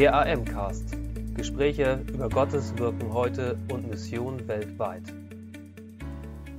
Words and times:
Der 0.00 0.14
AM-Cast. 0.14 0.96
Gespräche 1.34 2.02
über 2.08 2.30
Gottes 2.30 2.74
Wirken 2.78 3.12
heute 3.12 3.58
und 3.70 3.86
Mission 3.86 4.48
weltweit. 4.48 5.02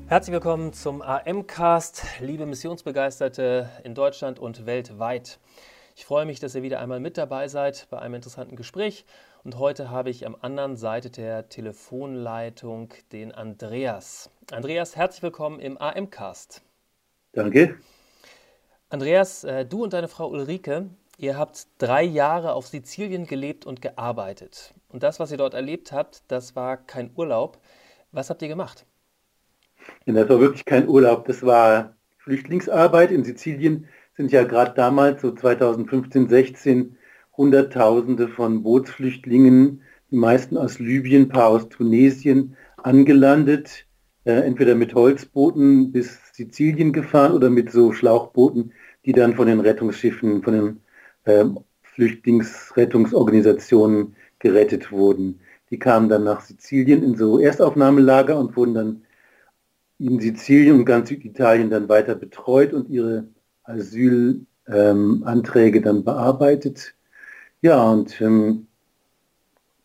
Herzlich 0.06 0.32
willkommen 0.32 0.74
zum 0.74 1.02
AM-Cast, 1.02 2.04
liebe 2.20 2.46
Missionsbegeisterte 2.46 3.68
in 3.84 3.96
Deutschland 3.96 4.38
und 4.38 4.68
weltweit. 4.68 5.40
Ich 5.96 6.06
freue 6.06 6.28
mich, 6.28 6.40
dass 6.40 6.54
ihr 6.54 6.62
wieder 6.62 6.80
einmal 6.80 7.00
mit 7.00 7.18
dabei 7.18 7.48
seid 7.48 7.88
bei 7.90 7.98
einem 7.98 8.14
interessanten 8.14 8.56
Gespräch. 8.56 9.06
Und 9.44 9.58
heute 9.58 9.90
habe 9.90 10.12
ich 10.12 10.28
am 10.28 10.38
anderen 10.40 10.78
Seite 10.78 11.10
der 11.10 11.50
Telefonleitung 11.50 12.94
den 13.12 13.32
Andreas. 13.32 14.30
Andreas, 14.52 14.96
herzlich 14.96 15.24
willkommen 15.24 15.60
im 15.60 15.82
AM-Cast. 15.82 16.62
Danke. 17.32 17.80
Andreas, 18.90 19.44
äh, 19.46 19.66
du 19.66 19.84
und 19.84 19.94
deine 19.94 20.10
Frau 20.10 20.30
Ulrike, 20.30 20.92
ihr 21.22 21.38
habt 21.38 21.68
drei 21.78 22.04
Jahre 22.04 22.54
auf 22.54 22.68
Sizilien 22.68 23.26
gelebt 23.26 23.66
und 23.66 23.82
gearbeitet. 23.82 24.74
Und 24.90 25.04
das, 25.04 25.20
was 25.20 25.32
ihr 25.32 25.38
dort 25.38 25.54
erlebt 25.54 25.92
habt, 25.92 26.24
das 26.28 26.56
war 26.56 26.78
kein 26.78 27.12
Urlaub. 27.16 27.60
Was 28.12 28.30
habt 28.30 28.42
ihr 28.42 28.48
gemacht? 28.48 28.86
Das 30.08 30.30
war 30.30 30.40
wirklich 30.40 30.66
kein 30.66 30.88
Urlaub. 30.90 31.26
Das 31.26 31.44
war 31.44 31.96
Flüchtlingsarbeit. 32.18 33.12
In 33.12 33.24
Sizilien 33.24 33.88
sind 34.18 34.32
ja 34.32 34.44
gerade 34.44 34.74
damals, 34.74 35.22
so 35.22 35.32
2015, 35.32 36.28
16, 36.28 36.98
Hunderttausende 37.38 38.28
von 38.28 38.64
Bootsflüchtlingen, 38.64 39.84
die 40.10 40.16
meisten 40.16 40.58
aus 40.58 40.80
Libyen, 40.80 41.24
ein 41.24 41.30
paar 41.30 41.48
aus 41.48 41.70
Tunesien, 41.70 42.58
angelandet, 42.78 43.86
äh, 44.26 44.34
entweder 44.34 44.76
mit 44.76 44.96
Holzbooten 44.96 45.92
bis 45.92 46.20
Sizilien 46.34 46.94
gefahren 46.94 47.34
oder 47.34 47.50
mit 47.50 47.72
so 47.72 47.94
Schlauchbooten, 47.94 48.74
die 49.06 49.14
dann 49.14 49.36
von 49.36 49.48
den 49.48 49.60
Rettungsschiffen, 49.60 50.44
von 50.44 50.54
den 50.54 50.82
äh, 51.26 51.46
Flüchtlingsrettungsorganisationen 51.82 54.16
gerettet 54.40 54.92
wurden. 54.92 55.40
Die 55.70 55.80
kamen 55.80 56.10
dann 56.10 56.24
nach 56.24 56.42
Sizilien 56.42 57.04
in 57.04 57.16
so 57.16 57.40
Erstaufnahmelager 57.40 58.38
und 58.38 58.58
wurden 58.58 58.74
dann 58.74 59.04
in 60.00 60.20
Sizilien 60.20 60.80
und 60.80 60.86
ganz 60.86 61.10
Süditalien 61.10 61.70
dann 61.70 61.88
weiter 61.88 62.16
betreut 62.16 62.74
und 62.74 62.90
ihre 62.90 63.28
Asylanträge 63.64 65.78
ähm, 65.78 65.84
dann 65.84 66.04
bearbeitet. 66.04 66.96
Ja, 67.62 67.84
und 67.84 68.20
ähm, 68.20 68.68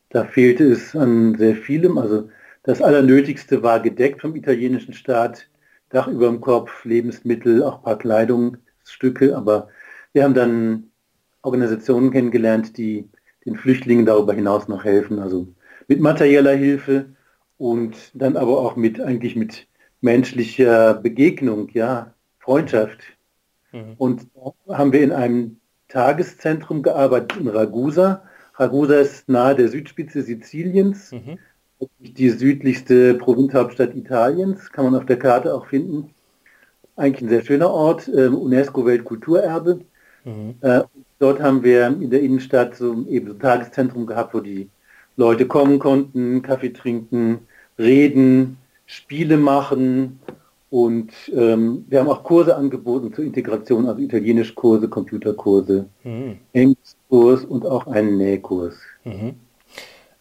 da 0.08 0.24
fehlte 0.24 0.64
es 0.64 0.96
an 0.96 1.36
sehr 1.36 1.56
vielem. 1.56 1.98
Also 1.98 2.30
das 2.62 2.80
Allernötigste 2.80 3.62
war 3.62 3.80
gedeckt 3.80 4.22
vom 4.22 4.34
italienischen 4.34 4.94
Staat. 4.94 5.48
Dach 5.90 6.08
über 6.08 6.26
dem 6.26 6.40
Kopf, 6.40 6.84
Lebensmittel, 6.84 7.62
auch 7.62 7.78
ein 7.78 7.82
paar 7.82 7.98
Kleidungsstücke. 7.98 9.36
Aber 9.36 9.68
wir 10.12 10.24
haben 10.24 10.34
dann 10.34 10.90
Organisationen 11.46 12.10
kennengelernt, 12.10 12.76
die 12.76 13.08
den 13.46 13.56
Flüchtlingen 13.56 14.04
darüber 14.04 14.34
hinaus 14.34 14.68
noch 14.68 14.84
helfen. 14.84 15.20
Also 15.20 15.46
mit 15.88 16.00
materieller 16.00 16.54
Hilfe 16.54 17.06
und 17.56 17.96
dann 18.14 18.36
aber 18.36 18.58
auch 18.58 18.76
mit 18.76 19.00
eigentlich 19.00 19.36
mit 19.36 19.66
menschlicher 20.00 20.94
Begegnung, 20.94 21.68
ja, 21.72 22.12
Freundschaft. 22.38 22.98
Mhm. 23.72 23.94
Und 23.96 24.26
haben 24.68 24.92
wir 24.92 25.02
in 25.02 25.12
einem 25.12 25.60
Tageszentrum 25.88 26.82
gearbeitet 26.82 27.38
in 27.38 27.48
Ragusa. 27.48 28.24
Ragusa 28.54 28.96
ist 28.96 29.28
nahe 29.28 29.54
der 29.54 29.68
Südspitze 29.68 30.22
Siziliens, 30.22 31.12
mhm. 31.12 31.38
die 32.00 32.30
südlichste 32.30 33.14
Provinzhauptstadt 33.14 33.94
Italiens, 33.94 34.72
kann 34.72 34.86
man 34.86 34.96
auf 34.96 35.06
der 35.06 35.18
Karte 35.18 35.54
auch 35.54 35.66
finden. 35.66 36.10
Eigentlich 36.96 37.22
ein 37.22 37.28
sehr 37.28 37.44
schöner 37.44 37.70
Ort, 37.70 38.08
äh, 38.08 38.28
UNESCO-Weltkulturerbe. 38.28 39.80
Mhm. 40.24 40.54
Äh, 40.60 40.82
dort 41.18 41.40
haben 41.40 41.62
wir 41.62 41.86
in 41.86 42.10
der 42.10 42.22
Innenstadt 42.22 42.76
so 42.76 43.04
eben 43.08 43.26
so 43.26 43.32
ein 43.32 43.40
Tageszentrum 43.40 44.06
gehabt, 44.06 44.34
wo 44.34 44.40
die 44.40 44.68
Leute 45.16 45.46
kommen 45.46 45.78
konnten, 45.78 46.42
Kaffee 46.42 46.72
trinken, 46.72 47.40
reden, 47.78 48.58
Spiele 48.86 49.36
machen, 49.36 50.20
und 50.70 51.12
ähm, 51.32 51.84
wir 51.88 52.00
haben 52.00 52.08
auch 52.08 52.24
Kurse 52.24 52.56
angeboten 52.56 53.12
zur 53.14 53.24
Integration, 53.24 53.86
also 53.86 54.00
Italienischkurse, 54.00 54.88
Computerkurse, 54.88 55.86
mhm. 56.02 56.38
Englischkurs 56.52 57.44
und 57.44 57.64
auch 57.64 57.86
einen 57.86 58.16
Nähkurs. 58.16 58.74
Mhm. 59.04 59.36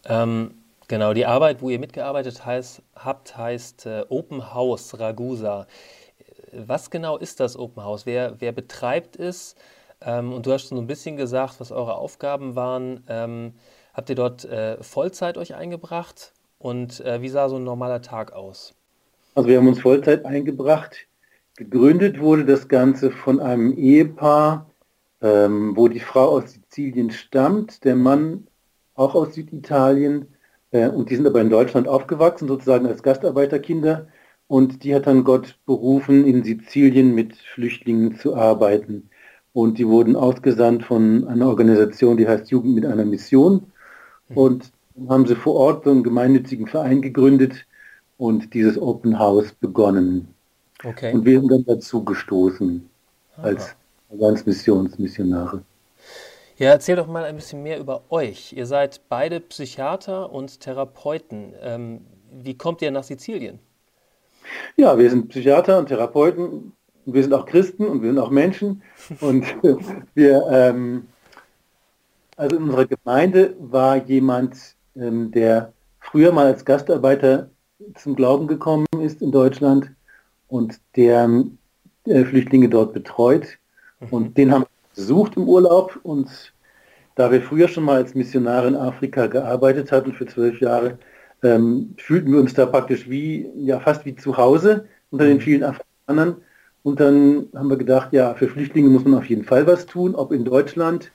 Ähm, 0.04 0.52
genau, 0.86 1.14
die 1.14 1.26
Arbeit, 1.26 1.62
wo 1.62 1.68
ihr 1.68 1.80
mitgearbeitet 1.80 2.46
heißt, 2.46 2.80
habt, 2.94 3.36
heißt 3.36 3.86
äh, 3.86 4.04
Open 4.08 4.54
House 4.54 4.98
Ragusa. 4.98 5.66
Was 6.52 6.90
genau 6.90 7.18
ist 7.18 7.40
das 7.40 7.58
Open 7.58 7.82
House? 7.82 8.06
Wer, 8.06 8.36
wer 8.38 8.52
betreibt 8.52 9.16
es? 9.16 9.56
Ähm, 10.00 10.32
und 10.32 10.46
du 10.46 10.52
hast 10.52 10.68
schon 10.68 10.76
so 10.76 10.82
ein 10.82 10.86
bisschen 10.86 11.16
gesagt, 11.16 11.60
was 11.60 11.72
eure 11.72 11.96
Aufgaben 11.96 12.56
waren. 12.56 13.02
Ähm, 13.08 13.54
habt 13.94 14.08
ihr 14.10 14.16
dort 14.16 14.44
äh, 14.44 14.82
Vollzeit 14.82 15.38
euch 15.38 15.54
eingebracht? 15.54 16.32
Und 16.58 17.00
äh, 17.00 17.22
wie 17.22 17.28
sah 17.28 17.48
so 17.48 17.56
ein 17.56 17.64
normaler 17.64 18.02
Tag 18.02 18.32
aus? 18.32 18.74
Also 19.34 19.48
wir 19.48 19.58
haben 19.58 19.68
uns 19.68 19.80
Vollzeit 19.80 20.24
eingebracht. 20.24 21.06
Gegründet 21.56 22.20
wurde 22.20 22.44
das 22.44 22.68
Ganze 22.68 23.10
von 23.10 23.40
einem 23.40 23.72
Ehepaar, 23.72 24.70
ähm, 25.22 25.76
wo 25.76 25.88
die 25.88 26.00
Frau 26.00 26.28
aus 26.28 26.52
Sizilien 26.52 27.10
stammt, 27.10 27.84
der 27.84 27.96
Mann 27.96 28.46
auch 28.94 29.14
aus 29.14 29.34
Süditalien. 29.34 30.34
Äh, 30.70 30.88
und 30.88 31.10
die 31.10 31.16
sind 31.16 31.26
aber 31.26 31.40
in 31.40 31.50
Deutschland 31.50 31.88
aufgewachsen, 31.88 32.48
sozusagen 32.48 32.86
als 32.86 33.02
Gastarbeiterkinder. 33.02 34.08
Und 34.48 34.84
die 34.84 34.94
hat 34.94 35.06
dann 35.06 35.24
Gott 35.24 35.58
berufen, 35.66 36.24
in 36.26 36.44
Sizilien 36.44 37.14
mit 37.14 37.36
Flüchtlingen 37.36 38.16
zu 38.16 38.36
arbeiten. 38.36 39.10
Und 39.56 39.78
die 39.78 39.86
wurden 39.86 40.16
ausgesandt 40.16 40.84
von 40.84 41.26
einer 41.28 41.48
Organisation, 41.48 42.18
die 42.18 42.28
heißt 42.28 42.50
Jugend 42.50 42.74
mit 42.74 42.84
einer 42.84 43.06
Mission. 43.06 43.72
Mhm. 44.28 44.36
Und 44.36 44.72
haben 45.08 45.26
sie 45.26 45.34
vor 45.34 45.54
Ort 45.54 45.84
so 45.84 45.90
einen 45.90 46.02
gemeinnützigen 46.02 46.66
Verein 46.66 47.00
gegründet, 47.00 47.66
und 48.18 48.54
dieses 48.54 48.80
Open 48.80 49.18
House 49.18 49.52
begonnen. 49.52 50.34
Okay. 50.84 51.12
Und 51.12 51.24
wir 51.24 51.40
sind 51.40 51.50
dann 51.50 51.64
dazu 51.64 52.04
gestoßen 52.04 52.88
als 53.36 54.46
Missionsmissionare. 54.46 55.62
Ja, 56.58 56.70
erzähl 56.70 56.96
doch 56.96 57.06
mal 57.06 57.24
ein 57.24 57.36
bisschen 57.36 57.62
mehr 57.62 57.78
über 57.78 58.04
euch. 58.08 58.54
Ihr 58.54 58.66
seid 58.66 59.02
beide 59.08 59.40
Psychiater 59.40 60.32
und 60.32 60.60
Therapeuten. 60.60 61.52
Ähm, 61.60 62.00
wie 62.32 62.56
kommt 62.56 62.80
ihr 62.80 62.90
nach 62.90 63.04
Sizilien? 63.04 63.58
Ja, 64.76 64.96
wir 64.96 65.10
sind 65.10 65.28
Psychiater 65.28 65.78
und 65.78 65.88
Therapeuten. 65.88 66.72
Wir 67.06 67.22
sind 67.22 67.32
auch 67.32 67.46
Christen 67.46 67.86
und 67.86 68.02
wir 68.02 68.10
sind 68.10 68.18
auch 68.18 68.30
Menschen. 68.30 68.82
und 69.20 69.44
wir, 70.14 70.46
ähm, 70.50 71.06
also 72.36 72.56
in 72.56 72.64
unserer 72.64 72.86
Gemeinde 72.86 73.54
war 73.58 73.96
jemand, 73.96 74.56
ähm, 74.96 75.30
der 75.30 75.72
früher 76.00 76.32
mal 76.32 76.46
als 76.46 76.64
Gastarbeiter 76.64 77.50
zum 77.94 78.16
Glauben 78.16 78.46
gekommen 78.46 78.86
ist 79.02 79.22
in 79.22 79.32
Deutschland 79.32 79.92
und 80.48 80.80
der 80.96 81.44
äh, 82.06 82.24
Flüchtlinge 82.24 82.68
dort 82.68 82.92
betreut. 82.92 83.58
Mhm. 84.00 84.08
Und 84.10 84.36
den 84.36 84.52
haben 84.52 84.62
wir 84.62 84.94
besucht 84.94 85.36
im 85.36 85.48
Urlaub 85.48 85.98
und 86.02 86.52
da 87.14 87.30
wir 87.30 87.40
früher 87.40 87.68
schon 87.68 87.84
mal 87.84 87.96
als 87.96 88.14
Missionare 88.14 88.68
in 88.68 88.76
Afrika 88.76 89.26
gearbeitet 89.26 89.90
hatten 89.90 90.12
für 90.12 90.26
zwölf 90.26 90.60
Jahre, 90.60 90.98
ähm, 91.42 91.94
fühlten 91.98 92.32
wir 92.32 92.40
uns 92.40 92.54
da 92.54 92.66
praktisch 92.66 93.08
wie, 93.08 93.48
ja 93.56 93.80
fast 93.80 94.04
wie 94.04 94.16
zu 94.16 94.36
Hause 94.36 94.86
unter 95.10 95.26
den 95.26 95.38
mhm. 95.38 95.42
vielen 95.42 95.64
Afrikanern. 95.64 96.36
Und 96.86 97.00
dann 97.00 97.48
haben 97.52 97.68
wir 97.68 97.78
gedacht, 97.78 98.12
ja, 98.12 98.34
für 98.34 98.46
Flüchtlinge 98.46 98.88
muss 98.88 99.02
man 99.02 99.18
auf 99.18 99.28
jeden 99.28 99.42
Fall 99.42 99.66
was 99.66 99.86
tun, 99.86 100.14
ob 100.14 100.30
in 100.30 100.44
Deutschland 100.44 101.10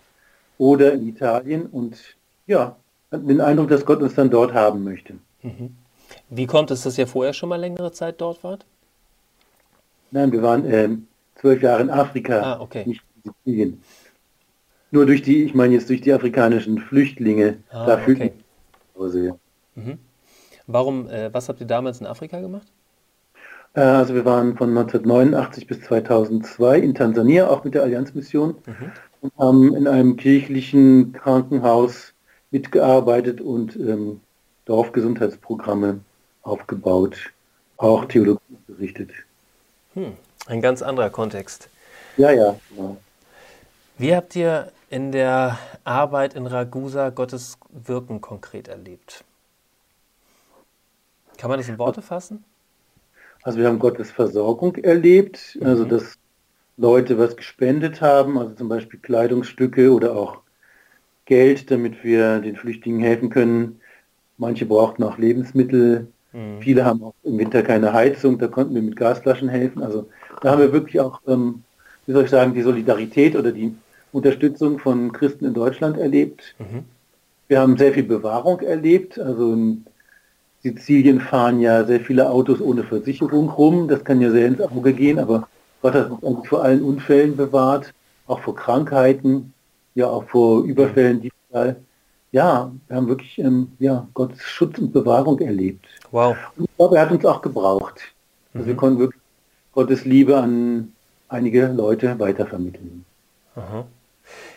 oder 0.57 0.91
in 0.91 1.07
Italien. 1.07 1.65
Und 1.67 2.17
ja, 2.45 2.75
hatten 3.09 3.25
den 3.25 3.39
Eindruck, 3.39 3.69
dass 3.69 3.85
Gott 3.85 4.01
uns 4.01 4.15
dann 4.15 4.29
dort 4.29 4.53
haben 4.53 4.83
möchte. 4.83 5.13
Mhm. 5.43 5.77
Wie 6.29 6.45
kommt 6.45 6.71
es, 6.71 6.81
dass 6.81 6.97
ihr 6.97 7.07
vorher 7.07 7.31
schon 7.31 7.47
mal 7.47 7.55
längere 7.55 7.93
Zeit 7.93 8.19
dort 8.19 8.43
wart? 8.43 8.65
Nein, 10.11 10.33
wir 10.33 10.43
waren 10.43 10.69
ähm, 10.69 11.07
zwölf 11.35 11.61
Jahre 11.61 11.83
in 11.83 11.89
Afrika, 11.89 12.41
ah, 12.41 12.59
okay. 12.59 12.83
nicht 12.85 13.01
in 13.23 13.31
Sizilien. 13.31 13.81
Nur 14.91 15.05
durch 15.05 15.21
die, 15.21 15.45
ich 15.45 15.53
meine 15.53 15.73
jetzt 15.73 15.87
durch 15.87 16.01
die 16.01 16.11
afrikanischen 16.11 16.79
Flüchtlinge, 16.79 17.59
ah, 17.69 17.85
da 17.85 17.97
fühlt 17.97 18.19
okay. 18.19 18.33
Hause, 18.99 19.25
ja. 19.25 19.35
mhm. 19.75 19.99
Warum, 20.67 21.07
äh, 21.07 21.33
was 21.33 21.47
habt 21.47 21.61
ihr 21.61 21.67
damals 21.67 22.01
in 22.01 22.07
Afrika 22.07 22.41
gemacht? 22.41 22.67
Äh, 23.73 23.81
also 23.81 24.13
wir 24.13 24.25
waren 24.25 24.57
von 24.57 24.69
1989 24.69 25.67
bis 25.67 25.81
2002 25.81 26.79
in 26.79 26.95
Tansania, 26.95 27.49
auch 27.49 27.63
mit 27.63 27.73
der 27.73 27.83
Allianzmission, 27.83 28.55
mhm. 28.65 28.91
und 29.21 29.33
haben 29.37 29.75
in 29.75 29.87
einem 29.87 30.17
kirchlichen 30.17 31.13
Krankenhaus 31.13 32.13
mitgearbeitet 32.51 33.41
und 33.41 33.75
ähm, 33.75 34.21
Dorfgesundheitsprogramme 34.65 35.99
aufgebaut, 36.43 37.31
auch 37.77 38.05
Theologie 38.05 38.57
berichtet. 38.67 39.11
Hm, 39.93 40.13
ein 40.47 40.61
ganz 40.61 40.81
anderer 40.81 41.09
Kontext. 41.09 41.69
Ja, 42.17 42.31
ja. 42.31 42.55
Genau. 42.69 42.97
Wie 43.97 44.15
habt 44.15 44.35
ihr 44.35 44.71
in 44.89 45.11
der 45.11 45.57
Arbeit 45.83 46.33
in 46.33 46.47
Ragusa 46.47 47.09
Gottes 47.09 47.57
Wirken 47.69 48.19
konkret 48.19 48.67
erlebt? 48.67 49.23
Kann 51.37 51.49
man 51.49 51.59
das 51.59 51.69
in 51.69 51.77
Worte 51.77 52.01
fassen? 52.01 52.43
Also 53.43 53.59
wir 53.59 53.67
haben 53.67 53.79
Gottes 53.79 54.11
Versorgung 54.11 54.75
erlebt, 54.75 55.57
mhm. 55.59 55.65
also 55.65 55.85
dass 55.85 56.17
Leute 56.77 57.17
was 57.17 57.35
gespendet 57.35 58.01
haben, 58.01 58.37
also 58.37 58.53
zum 58.55 58.69
Beispiel 58.69 58.99
Kleidungsstücke 58.99 59.91
oder 59.91 60.15
auch 60.15 60.39
Geld, 61.25 61.71
damit 61.71 62.03
wir 62.03 62.39
den 62.39 62.55
Flüchtlingen 62.55 63.01
helfen 63.01 63.29
können. 63.29 63.79
Manche 64.37 64.65
brauchten 64.65 65.03
auch 65.03 65.17
Lebensmittel. 65.17 66.07
Mhm. 66.33 66.61
Viele 66.61 66.85
haben 66.85 67.03
auch 67.03 67.13
im 67.23 67.37
Winter 67.37 67.63
keine 67.63 67.93
Heizung, 67.93 68.37
da 68.37 68.47
konnten 68.47 68.75
wir 68.75 68.81
mit 68.81 68.95
Gasflaschen 68.95 69.49
helfen. 69.49 69.83
Also 69.83 70.09
da 70.41 70.51
haben 70.51 70.61
wir 70.61 70.73
wirklich 70.73 70.99
auch, 70.99 71.21
ähm, 71.27 71.63
wie 72.05 72.13
soll 72.13 72.25
ich 72.25 72.29
sagen, 72.29 72.53
die 72.53 72.61
Solidarität 72.61 73.35
oder 73.35 73.51
die 73.51 73.75
Unterstützung 74.11 74.79
von 74.79 75.11
Christen 75.11 75.45
in 75.45 75.53
Deutschland 75.53 75.97
erlebt. 75.97 76.55
Mhm. 76.59 76.83
Wir 77.47 77.59
haben 77.59 77.77
sehr 77.77 77.93
viel 77.93 78.03
Bewahrung 78.03 78.61
erlebt. 78.61 79.19
Also 79.19 79.53
in 79.53 79.85
Sizilien 80.63 81.19
fahren 81.19 81.59
ja 81.59 81.83
sehr 81.85 81.99
viele 81.99 82.29
Autos 82.29 82.61
ohne 82.61 82.83
Versicherung 82.83 83.49
rum. 83.49 83.87
Das 83.87 84.03
kann 84.03 84.21
ja 84.21 84.29
sehr 84.29 84.47
ins 84.47 84.61
Auge 84.61 84.93
gehen, 84.93 85.19
aber 85.19 85.47
Gott 85.81 85.95
hat 85.95 86.11
uns 86.11 86.23
eigentlich 86.23 86.49
vor 86.49 86.63
allen 86.63 86.81
Unfällen 86.83 87.35
bewahrt, 87.35 87.93
auch 88.27 88.39
vor 88.39 88.55
Krankheiten, 88.55 89.53
ja 89.95 90.07
auch 90.07 90.23
vor 90.25 90.63
Überfällen, 90.63 91.21
Diebstahl. 91.21 91.77
Ja, 92.31 92.71
wir 92.87 92.95
haben 92.95 93.07
wirklich 93.07 93.39
ähm, 93.39 93.73
ja, 93.79 94.07
Gottes 94.13 94.41
Schutz 94.41 94.77
und 94.77 94.93
Bewahrung 94.93 95.39
erlebt. 95.39 95.85
Wow. 96.11 96.37
Und 96.55 96.65
ich 96.65 96.77
glaube, 96.77 96.95
er 96.95 97.01
hat 97.01 97.11
uns 97.11 97.25
auch 97.25 97.41
gebraucht. 97.41 97.99
Also 98.53 98.63
mhm. 98.63 98.69
wir 98.69 98.75
konnten 98.75 98.99
wirklich 98.99 99.21
Gottes 99.73 100.05
Liebe 100.05 100.37
an 100.37 100.93
einige 101.27 101.67
Leute 101.67 102.17
weitervermitteln. 102.19 103.05
Aha. 103.55 103.85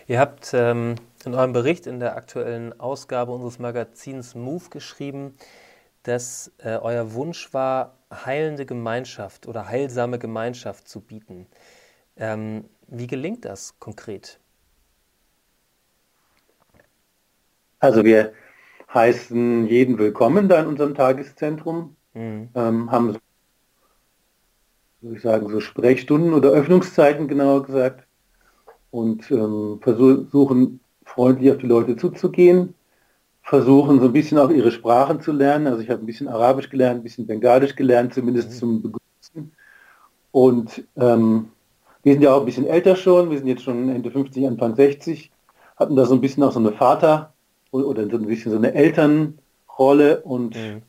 Ihr 0.06 0.20
habt 0.20 0.50
ähm, 0.52 0.96
in 1.24 1.34
eurem 1.34 1.52
Bericht 1.52 1.86
in 1.86 1.98
der 1.98 2.16
aktuellen 2.16 2.78
Ausgabe 2.78 3.32
unseres 3.32 3.58
Magazins 3.58 4.34
Move 4.34 4.64
geschrieben, 4.70 5.34
dass 6.04 6.52
äh, 6.58 6.76
euer 6.76 7.14
Wunsch 7.14 7.52
war, 7.52 7.98
heilende 8.12 8.64
Gemeinschaft 8.66 9.48
oder 9.48 9.66
heilsame 9.68 10.18
Gemeinschaft 10.18 10.86
zu 10.86 11.00
bieten. 11.00 11.46
Ähm, 12.16 12.64
wie 12.86 13.06
gelingt 13.06 13.44
das 13.44 13.78
konkret? 13.80 14.38
Also 17.80 18.04
wir 18.04 18.32
heißen 18.92 19.66
jeden 19.66 19.98
willkommen 19.98 20.48
da 20.48 20.60
in 20.60 20.66
unserem 20.68 20.94
Tageszentrum, 20.94 21.96
mhm. 22.12 22.50
ähm, 22.54 22.90
haben, 22.90 23.18
würde 25.00 25.16
ich 25.16 25.22
sagen, 25.22 25.48
so 25.48 25.60
Sprechstunden 25.60 26.32
oder 26.34 26.50
Öffnungszeiten 26.50 27.28
genauer 27.28 27.64
gesagt 27.64 28.06
und 28.90 29.30
ähm, 29.30 29.80
versuchen 29.82 30.80
freundlich 31.04 31.50
auf 31.50 31.58
die 31.58 31.66
Leute 31.66 31.96
zuzugehen, 31.96 32.74
versuchen 33.54 34.00
so 34.00 34.06
ein 34.06 34.12
bisschen 34.12 34.38
auch 34.38 34.50
ihre 34.50 34.72
Sprachen 34.72 35.20
zu 35.20 35.30
lernen. 35.30 35.68
Also 35.68 35.80
ich 35.80 35.88
habe 35.88 36.02
ein 36.02 36.06
bisschen 36.06 36.26
Arabisch 36.26 36.70
gelernt, 36.70 37.00
ein 37.00 37.02
bisschen 37.04 37.26
Bengalisch 37.26 37.76
gelernt, 37.76 38.12
zumindest 38.12 38.50
mhm. 38.50 38.54
zum 38.54 38.82
Begrüßen. 38.82 39.52
Und 40.32 40.84
ähm, 40.96 41.50
wir 42.02 42.12
sind 42.14 42.22
ja 42.22 42.34
auch 42.34 42.40
ein 42.40 42.46
bisschen 42.46 42.66
älter 42.66 42.96
schon, 42.96 43.30
wir 43.30 43.38
sind 43.38 43.46
jetzt 43.46 43.62
schon 43.62 43.88
Ende 43.88 44.10
50, 44.10 44.48
Anfang 44.48 44.74
60, 44.74 45.30
hatten 45.76 45.94
da 45.94 46.04
so 46.04 46.14
ein 46.14 46.20
bisschen 46.20 46.42
auch 46.42 46.50
so 46.50 46.58
eine 46.58 46.72
Vater- 46.72 47.32
oder 47.70 48.08
so 48.08 48.16
ein 48.16 48.26
bisschen 48.26 48.50
so 48.50 48.58
eine 48.58 48.74
Elternrolle 48.74 50.20
und 50.22 50.56
mhm. 50.56 50.82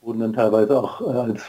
wurden 0.00 0.20
dann 0.20 0.32
teilweise 0.32 0.78
auch 0.78 1.02
äh, 1.02 1.18
als 1.18 1.42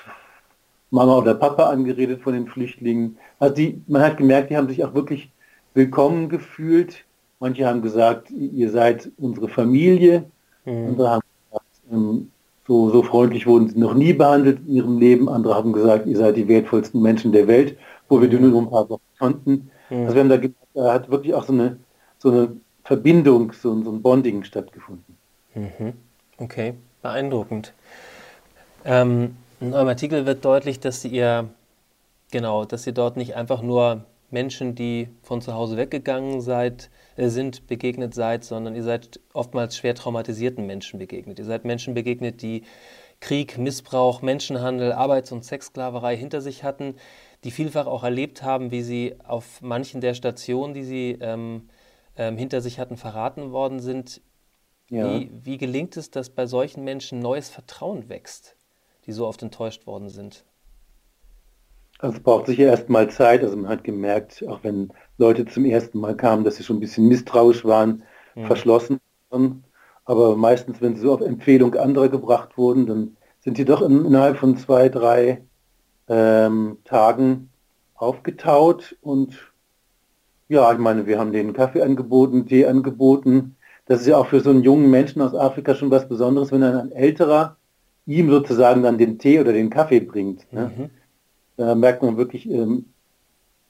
Mama 0.91 1.17
oder 1.17 1.33
Papa 1.33 1.69
angeredet 1.69 2.21
von 2.21 2.33
den 2.33 2.47
Flüchtlingen. 2.47 3.17
Also 3.39 3.55
die, 3.55 3.81
man 3.87 4.01
hat 4.01 4.17
gemerkt, 4.17 4.49
die 4.49 4.57
haben 4.57 4.67
sich 4.67 4.83
auch 4.83 4.93
wirklich 4.93 5.29
willkommen 5.73 6.27
gefühlt. 6.27 7.04
Manche 7.39 7.65
haben 7.65 7.81
gesagt, 7.81 8.31
ihr 8.31 8.69
seid 8.71 9.11
unsere 9.17 9.49
Familie. 9.49 10.25
Mhm. 10.65 10.87
Andere 10.87 11.09
haben 11.11 11.23
gesagt, 11.49 11.65
ähm, 11.91 12.31
so, 12.67 12.89
so 12.89 13.03
freundlich 13.03 13.45
wurden 13.45 13.69
sie 13.69 13.79
noch 13.79 13.93
nie 13.93 14.13
behandelt 14.13 14.59
in 14.67 14.75
ihrem 14.75 14.97
Leben. 14.97 15.29
Andere 15.29 15.55
haben 15.55 15.73
gesagt, 15.73 16.07
ihr 16.07 16.17
seid 16.17 16.37
die 16.37 16.47
wertvollsten 16.47 17.01
Menschen 17.01 17.31
der 17.31 17.47
Welt, 17.47 17.77
wo 18.09 18.21
wir 18.21 18.29
mhm. 18.29 18.49
nur 18.49 18.61
ein 18.61 18.69
paar 18.69 18.89
Wochen 18.89 19.01
konnten. 19.19 19.69
Mhm. 19.89 19.97
Also 20.03 20.15
wir 20.15 20.21
haben 20.21 20.29
da, 20.29 20.39
da 20.73 20.93
hat 20.93 21.11
wirklich 21.11 21.33
auch 21.33 21.45
so 21.45 21.53
eine, 21.53 21.77
so 22.17 22.31
eine 22.31 22.55
Verbindung, 22.83 23.51
so, 23.53 23.81
so 23.83 23.91
ein 23.91 24.01
Bonding 24.01 24.43
stattgefunden. 24.43 25.17
Mhm. 25.53 25.93
Okay, 26.37 26.73
beeindruckend. 27.01 27.73
Ähm, 28.83 29.35
in 29.59 29.73
eurem 29.73 29.87
Artikel 29.87 30.25
wird 30.25 30.43
deutlich, 30.43 30.79
dass 30.79 31.05
ihr 31.05 31.49
genau, 32.31 32.65
dass 32.65 32.85
ihr 32.85 32.93
dort 32.93 33.17
nicht 33.17 33.35
einfach 33.35 33.61
nur 33.61 34.03
Menschen, 34.31 34.75
die 34.75 35.07
von 35.23 35.41
zu 35.41 35.53
Hause 35.53 35.77
weggegangen 35.77 36.41
seid, 36.41 36.89
sind, 37.17 37.67
begegnet 37.67 38.13
seid, 38.13 38.43
sondern 38.43 38.75
ihr 38.75 38.83
seid 38.83 39.19
oftmals 39.33 39.77
schwer 39.77 39.95
traumatisierten 39.95 40.65
Menschen 40.65 40.99
begegnet. 40.99 41.39
Ihr 41.39 41.45
seid 41.45 41.65
Menschen 41.65 41.93
begegnet, 41.93 42.41
die 42.41 42.63
Krieg, 43.21 43.57
Missbrauch, 43.57 44.21
Menschenhandel, 44.21 44.91
Arbeits- 44.91 45.31
und 45.31 45.45
Sexsklaverei 45.45 46.17
hinter 46.17 46.41
sich 46.41 46.63
hatten, 46.63 46.95
die 47.43 47.51
vielfach 47.51 47.87
auch 47.87 48.03
erlebt 48.03 48.43
haben, 48.43 48.71
wie 48.71 48.81
sie 48.81 49.15
auf 49.23 49.61
manchen 49.61 50.01
der 50.01 50.13
Stationen, 50.13 50.73
die 50.73 50.83
sie 50.83 51.17
ähm, 51.21 51.69
ähm, 52.17 52.37
hinter 52.37 52.61
sich 52.61 52.79
hatten, 52.79 52.97
verraten 52.97 53.51
worden 53.51 53.79
sind. 53.79 54.21
Ja. 54.89 55.19
Wie, 55.19 55.31
wie 55.31 55.57
gelingt 55.57 55.97
es, 55.97 56.11
dass 56.11 56.29
bei 56.29 56.45
solchen 56.45 56.83
Menschen 56.83 57.19
neues 57.19 57.49
Vertrauen 57.49 58.09
wächst, 58.09 58.55
die 59.05 59.11
so 59.11 59.25
oft 59.25 59.41
enttäuscht 59.41 59.87
worden 59.87 60.09
sind? 60.09 60.43
Also 62.05 62.17
es 62.17 62.23
braucht 62.23 62.45
sicher 62.45 62.65
erstmal 62.65 63.09
Zeit. 63.09 63.43
Also 63.43 63.57
man 63.57 63.67
hat 63.67 63.83
gemerkt, 63.83 64.45
auch 64.47 64.59
wenn 64.61 64.89
Leute 65.17 65.45
zum 65.45 65.65
ersten 65.65 65.99
Mal 65.99 66.15
kamen, 66.15 66.43
dass 66.43 66.57
sie 66.57 66.63
schon 66.63 66.77
ein 66.77 66.81
bisschen 66.81 67.07
misstrauisch 67.07 67.65
waren, 67.65 68.03
mhm. 68.35 68.45
verschlossen 68.45 68.99
waren. 69.31 69.63
Aber 70.05 70.35
meistens, 70.35 70.81
wenn 70.81 70.93
sie 70.93 71.01
so 71.01 71.13
auf 71.13 71.21
Empfehlung 71.21 71.73
anderer 71.73 72.09
gebracht 72.09 72.59
wurden, 72.59 72.85
dann 72.85 73.17
sind 73.39 73.57
sie 73.57 73.65
doch 73.65 73.81
in, 73.81 74.05
innerhalb 74.05 74.37
von 74.37 74.55
zwei, 74.55 74.87
drei 74.87 75.41
ähm, 76.07 76.77
Tagen 76.83 77.49
aufgetaut. 77.95 78.95
Und 79.01 79.51
ja, 80.47 80.71
ich 80.71 80.77
meine, 80.77 81.07
wir 81.07 81.17
haben 81.17 81.31
denen 81.31 81.53
Kaffee 81.53 81.81
angeboten, 81.81 82.45
Tee 82.45 82.67
angeboten. 82.67 83.55
Das 83.87 84.01
ist 84.01 84.07
ja 84.07 84.17
auch 84.17 84.27
für 84.27 84.41
so 84.41 84.51
einen 84.51 84.61
jungen 84.61 84.91
Menschen 84.91 85.23
aus 85.23 85.33
Afrika 85.33 85.73
schon 85.73 85.89
was 85.89 86.07
Besonderes, 86.07 86.51
wenn 86.51 86.61
dann 86.61 86.77
ein 86.77 86.91
älterer 86.91 87.57
ihm 88.05 88.29
sozusagen 88.29 88.83
dann 88.83 88.99
den 88.99 89.17
Tee 89.17 89.39
oder 89.39 89.53
den 89.53 89.71
Kaffee 89.71 90.01
bringt. 90.01 90.53
Ne? 90.53 90.71
Mhm. 90.77 90.89
Da 91.57 91.75
merkt 91.75 92.03
man 92.03 92.17
wirklich, 92.17 92.49
ähm, 92.49 92.85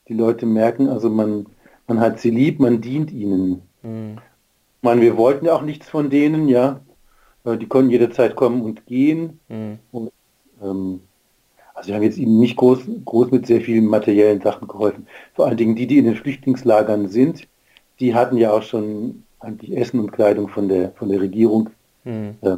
die 0.08 0.14
Leute 0.14 0.46
merken, 0.46 0.90
also 0.90 1.10
man, 1.10 1.48
man 1.88 2.00
hat 2.00 2.20
sie 2.20 2.30
lieb, 2.30 2.60
man 2.60 2.82
dient 2.82 3.12
ihnen. 3.12 3.62
Mhm. 3.82 4.18
Ich 4.18 4.84
meine, 4.84 5.02
wir 5.02 5.18
wollten 5.18 5.46
ja 5.46 5.54
auch 5.54 5.62
nichts 5.62 5.90
von 5.90 6.10
denen, 6.10 6.48
ja. 6.48 6.80
Die 7.46 7.68
konnten 7.68 7.92
jederzeit 7.92 8.36
kommen 8.36 8.62
und 8.64 8.88
gehen. 8.88 9.40
Mhm. 9.50 9.78
Und, 9.92 10.12
ähm, 10.64 11.02
also 11.76 11.90
wir 11.90 11.96
haben 11.96 12.04
jetzt 12.04 12.18
ihnen 12.18 12.40
nicht 12.40 12.56
groß, 12.56 12.80
groß 13.04 13.32
mit 13.32 13.46
sehr 13.46 13.62
vielen 13.62 13.86
materiellen 13.86 14.42
Sachen 14.42 14.68
geholfen. 14.68 15.08
Vor 15.36 15.46
allen 15.46 15.58
Dingen 15.58 15.76
die, 15.76 15.86
die 15.86 16.00
in 16.00 16.06
den 16.06 16.16
Flüchtlingslagern 16.16 17.08
sind, 17.10 17.48
die 18.00 18.16
hatten 18.16 18.38
ja 18.38 18.52
auch 18.52 18.64
schon 18.64 19.24
eigentlich 19.40 19.78
Essen 19.78 20.00
und 20.00 20.12
Kleidung 20.12 20.48
von 20.48 20.70
der, 20.70 20.92
von 20.94 21.10
der 21.10 21.22
Regierung. 21.22 21.70
Mhm. 22.04 22.36
Äh, 22.42 22.58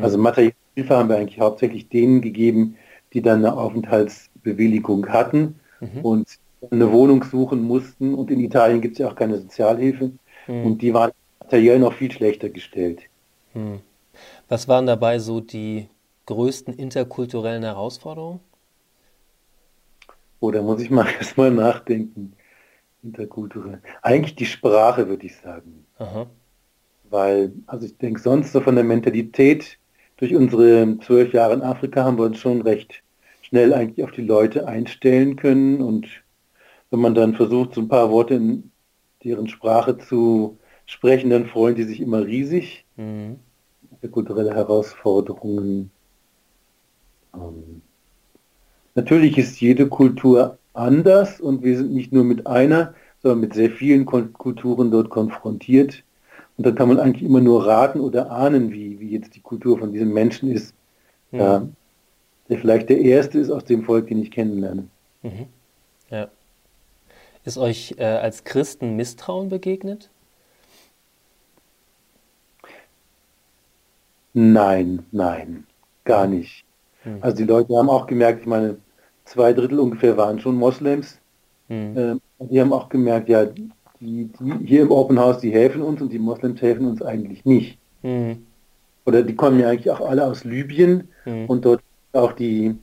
also 0.00 0.18
materielle 0.18 0.54
Hilfe 0.74 0.96
haben 0.96 1.08
wir 1.08 1.16
eigentlich 1.16 1.40
hauptsächlich 1.40 1.88
denen 1.88 2.20
gegeben, 2.20 2.76
die 3.14 3.22
dann 3.22 3.44
eine 3.44 3.56
Aufenthaltsbewilligung 3.56 5.08
hatten 5.08 5.60
mhm. 5.80 6.00
und 6.02 6.28
eine 6.70 6.90
Wohnung 6.92 7.22
suchen 7.22 7.62
mussten. 7.62 8.14
Und 8.14 8.30
in 8.30 8.40
Italien 8.40 8.80
gibt 8.80 8.94
es 8.94 8.98
ja 8.98 9.08
auch 9.08 9.14
keine 9.14 9.38
Sozialhilfe. 9.38 10.10
Mhm. 10.48 10.66
Und 10.66 10.82
die 10.82 10.92
waren 10.92 11.12
materiell 11.40 11.78
noch 11.78 11.94
viel 11.94 12.10
schlechter 12.10 12.48
gestellt. 12.48 13.02
Mhm. 13.54 13.80
Was 14.48 14.68
waren 14.68 14.86
dabei 14.86 15.18
so 15.18 15.40
die 15.40 15.88
größten 16.26 16.74
interkulturellen 16.74 17.62
Herausforderungen? 17.62 18.40
Oh, 20.40 20.50
da 20.50 20.60
muss 20.62 20.82
ich 20.82 20.90
mal 20.90 21.06
erstmal 21.18 21.50
nachdenken. 21.50 22.34
Interkulturell. 23.02 23.80
Eigentlich 24.02 24.34
die 24.34 24.46
Sprache, 24.46 25.08
würde 25.08 25.26
ich 25.26 25.36
sagen. 25.36 25.86
Aha. 25.98 26.26
Weil, 27.10 27.52
also 27.66 27.86
ich 27.86 27.96
denke 27.98 28.20
sonst 28.20 28.52
so 28.52 28.60
von 28.60 28.74
der 28.74 28.84
Mentalität, 28.84 29.78
durch 30.16 30.34
unsere 30.34 30.98
zwölf 31.00 31.32
Jahre 31.32 31.54
in 31.54 31.62
Afrika 31.62 32.04
haben 32.04 32.18
wir 32.18 32.24
uns 32.24 32.38
schon 32.38 32.62
recht 32.62 33.03
schnell 33.54 33.72
eigentlich 33.72 34.04
auf 34.04 34.10
die 34.10 34.26
Leute 34.26 34.66
einstellen 34.66 35.36
können. 35.36 35.80
Und 35.80 36.08
wenn 36.90 36.98
man 36.98 37.14
dann 37.14 37.36
versucht, 37.36 37.74
so 37.74 37.82
ein 37.82 37.88
paar 37.88 38.10
Worte 38.10 38.34
in 38.34 38.72
deren 39.22 39.46
Sprache 39.46 39.96
zu 39.96 40.58
sprechen, 40.86 41.30
dann 41.30 41.46
freuen 41.46 41.76
die 41.76 41.84
sich 41.84 42.00
immer 42.00 42.26
riesig. 42.26 42.84
Mhm. 42.96 43.38
Kulturelle 44.10 44.52
Herausforderungen. 44.52 45.92
Ähm, 47.32 47.80
natürlich 48.96 49.38
ist 49.38 49.60
jede 49.60 49.88
Kultur 49.88 50.58
anders 50.72 51.40
und 51.40 51.62
wir 51.62 51.76
sind 51.78 51.94
nicht 51.94 52.12
nur 52.12 52.24
mit 52.24 52.48
einer, 52.48 52.94
sondern 53.22 53.40
mit 53.40 53.54
sehr 53.54 53.70
vielen 53.70 54.04
Kulturen 54.04 54.90
dort 54.90 55.10
konfrontiert. 55.10 56.02
Und 56.56 56.66
da 56.66 56.72
kann 56.72 56.88
man 56.88 56.98
eigentlich 56.98 57.22
immer 57.22 57.40
nur 57.40 57.66
raten 57.66 58.00
oder 58.00 58.32
ahnen, 58.32 58.72
wie, 58.72 58.98
wie 58.98 59.10
jetzt 59.10 59.36
die 59.36 59.40
Kultur 59.40 59.78
von 59.78 59.92
diesem 59.92 60.12
Menschen 60.12 60.50
ist. 60.50 60.74
Mhm. 61.30 61.38
Ja, 61.38 61.68
der 62.48 62.58
vielleicht 62.58 62.88
der 62.88 63.00
erste 63.00 63.38
ist 63.38 63.50
aus 63.50 63.64
dem 63.64 63.84
Volk, 63.84 64.08
den 64.08 64.22
ich 64.22 64.30
kennenlerne. 64.30 64.88
Mhm. 65.22 65.46
Ja. 66.10 66.28
Ist 67.44 67.58
euch 67.58 67.94
äh, 67.98 68.04
als 68.04 68.44
Christen 68.44 68.96
Misstrauen 68.96 69.48
begegnet? 69.48 70.10
Nein, 74.32 75.06
nein, 75.12 75.66
gar 76.04 76.26
nicht. 76.26 76.64
Mhm. 77.04 77.18
Also 77.20 77.36
die 77.36 77.44
Leute 77.44 77.76
haben 77.76 77.90
auch 77.90 78.06
gemerkt, 78.06 78.40
ich 78.40 78.46
meine, 78.46 78.78
zwei 79.24 79.52
Drittel 79.52 79.78
ungefähr 79.78 80.16
waren 80.16 80.40
schon 80.40 80.56
Moslems. 80.56 81.18
Mhm. 81.68 81.96
Äh, 81.96 82.46
die 82.46 82.60
haben 82.60 82.72
auch 82.72 82.88
gemerkt, 82.88 83.28
ja, 83.28 83.44
die 83.44 83.70
die, 84.04 84.30
die 84.38 84.66
hier 84.66 84.82
im 84.82 84.90
Open 84.90 85.18
House, 85.18 85.38
die 85.38 85.50
helfen 85.50 85.82
uns 85.82 86.00
und 86.00 86.12
die 86.12 86.18
Moslems 86.18 86.60
helfen 86.60 86.86
uns 86.86 87.02
eigentlich 87.02 87.44
nicht. 87.44 87.78
Mhm. 88.02 88.46
Oder 89.06 89.22
die 89.22 89.34
kommen 89.34 89.60
ja 89.60 89.68
eigentlich 89.68 89.90
auch 89.90 90.00
alle 90.08 90.26
aus 90.26 90.44
Libyen 90.44 91.08
mhm. 91.24 91.46
und 91.46 91.64
dort 91.64 91.82
auch 92.14 92.32
die, 92.32 92.76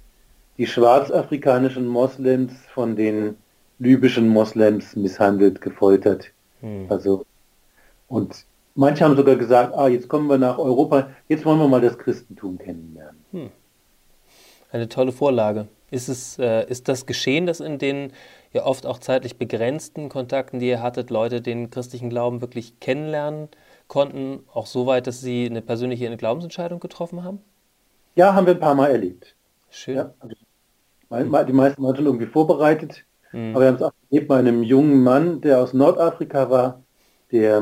die 0.57 0.67
schwarzafrikanischen 0.67 1.87
Moslems 1.87 2.53
von 2.73 2.95
den 2.95 3.35
libyschen 3.79 4.27
Moslems 4.27 4.95
misshandelt, 4.95 5.61
gefoltert. 5.61 6.31
Mhm. 6.61 6.85
Also, 6.89 7.25
und 8.07 8.45
manche 8.75 9.03
haben 9.03 9.15
sogar 9.15 9.35
gesagt, 9.35 9.73
ah, 9.75 9.87
jetzt 9.87 10.07
kommen 10.07 10.27
wir 10.27 10.37
nach 10.37 10.57
Europa, 10.57 11.09
jetzt 11.27 11.45
wollen 11.45 11.59
wir 11.59 11.67
mal 11.67 11.81
das 11.81 11.97
Christentum 11.97 12.57
kennenlernen. 12.57 13.25
Hm. 13.31 13.49
Eine 14.71 14.87
tolle 14.87 15.11
Vorlage. 15.11 15.67
Ist, 15.89 16.07
es, 16.07 16.39
äh, 16.39 16.65
ist 16.69 16.87
das 16.87 17.05
geschehen, 17.05 17.45
dass 17.45 17.59
in 17.59 17.77
den 17.77 18.13
ja 18.53 18.65
oft 18.65 18.85
auch 18.85 18.99
zeitlich 18.99 19.37
begrenzten 19.37 20.07
Kontakten, 20.07 20.59
die 20.59 20.69
ihr 20.69 20.81
hattet, 20.81 21.09
Leute 21.09 21.41
den 21.41 21.69
christlichen 21.69 22.09
Glauben 22.09 22.39
wirklich 22.39 22.79
kennenlernen 22.79 23.49
konnten, 23.87 24.43
auch 24.53 24.67
so 24.67 24.85
weit, 24.85 25.07
dass 25.07 25.19
sie 25.19 25.47
eine 25.49 25.61
persönliche 25.61 26.15
Glaubensentscheidung 26.15 26.79
getroffen 26.79 27.25
haben? 27.25 27.39
Ja, 28.15 28.33
haben 28.33 28.45
wir 28.45 28.53
ein 28.53 28.59
paar 28.59 28.75
Mal 28.75 28.91
erlebt. 28.91 29.35
Schön. 29.69 29.95
Ja, 29.95 30.13
also 30.19 30.35
die 31.45 31.53
meisten 31.53 31.83
waren 31.83 31.95
schon 31.95 32.05
irgendwie 32.05 32.25
vorbereitet, 32.25 33.05
mhm. 33.31 33.51
aber 33.51 33.61
wir 33.61 33.67
haben 33.67 33.75
es 33.75 33.81
auch 33.81 33.93
erlebt 34.09 34.27
bei 34.27 34.37
einem 34.37 34.63
jungen 34.63 35.03
Mann, 35.03 35.41
der 35.41 35.59
aus 35.59 35.73
Nordafrika 35.73 36.49
war, 36.49 36.81
der, 37.31 37.61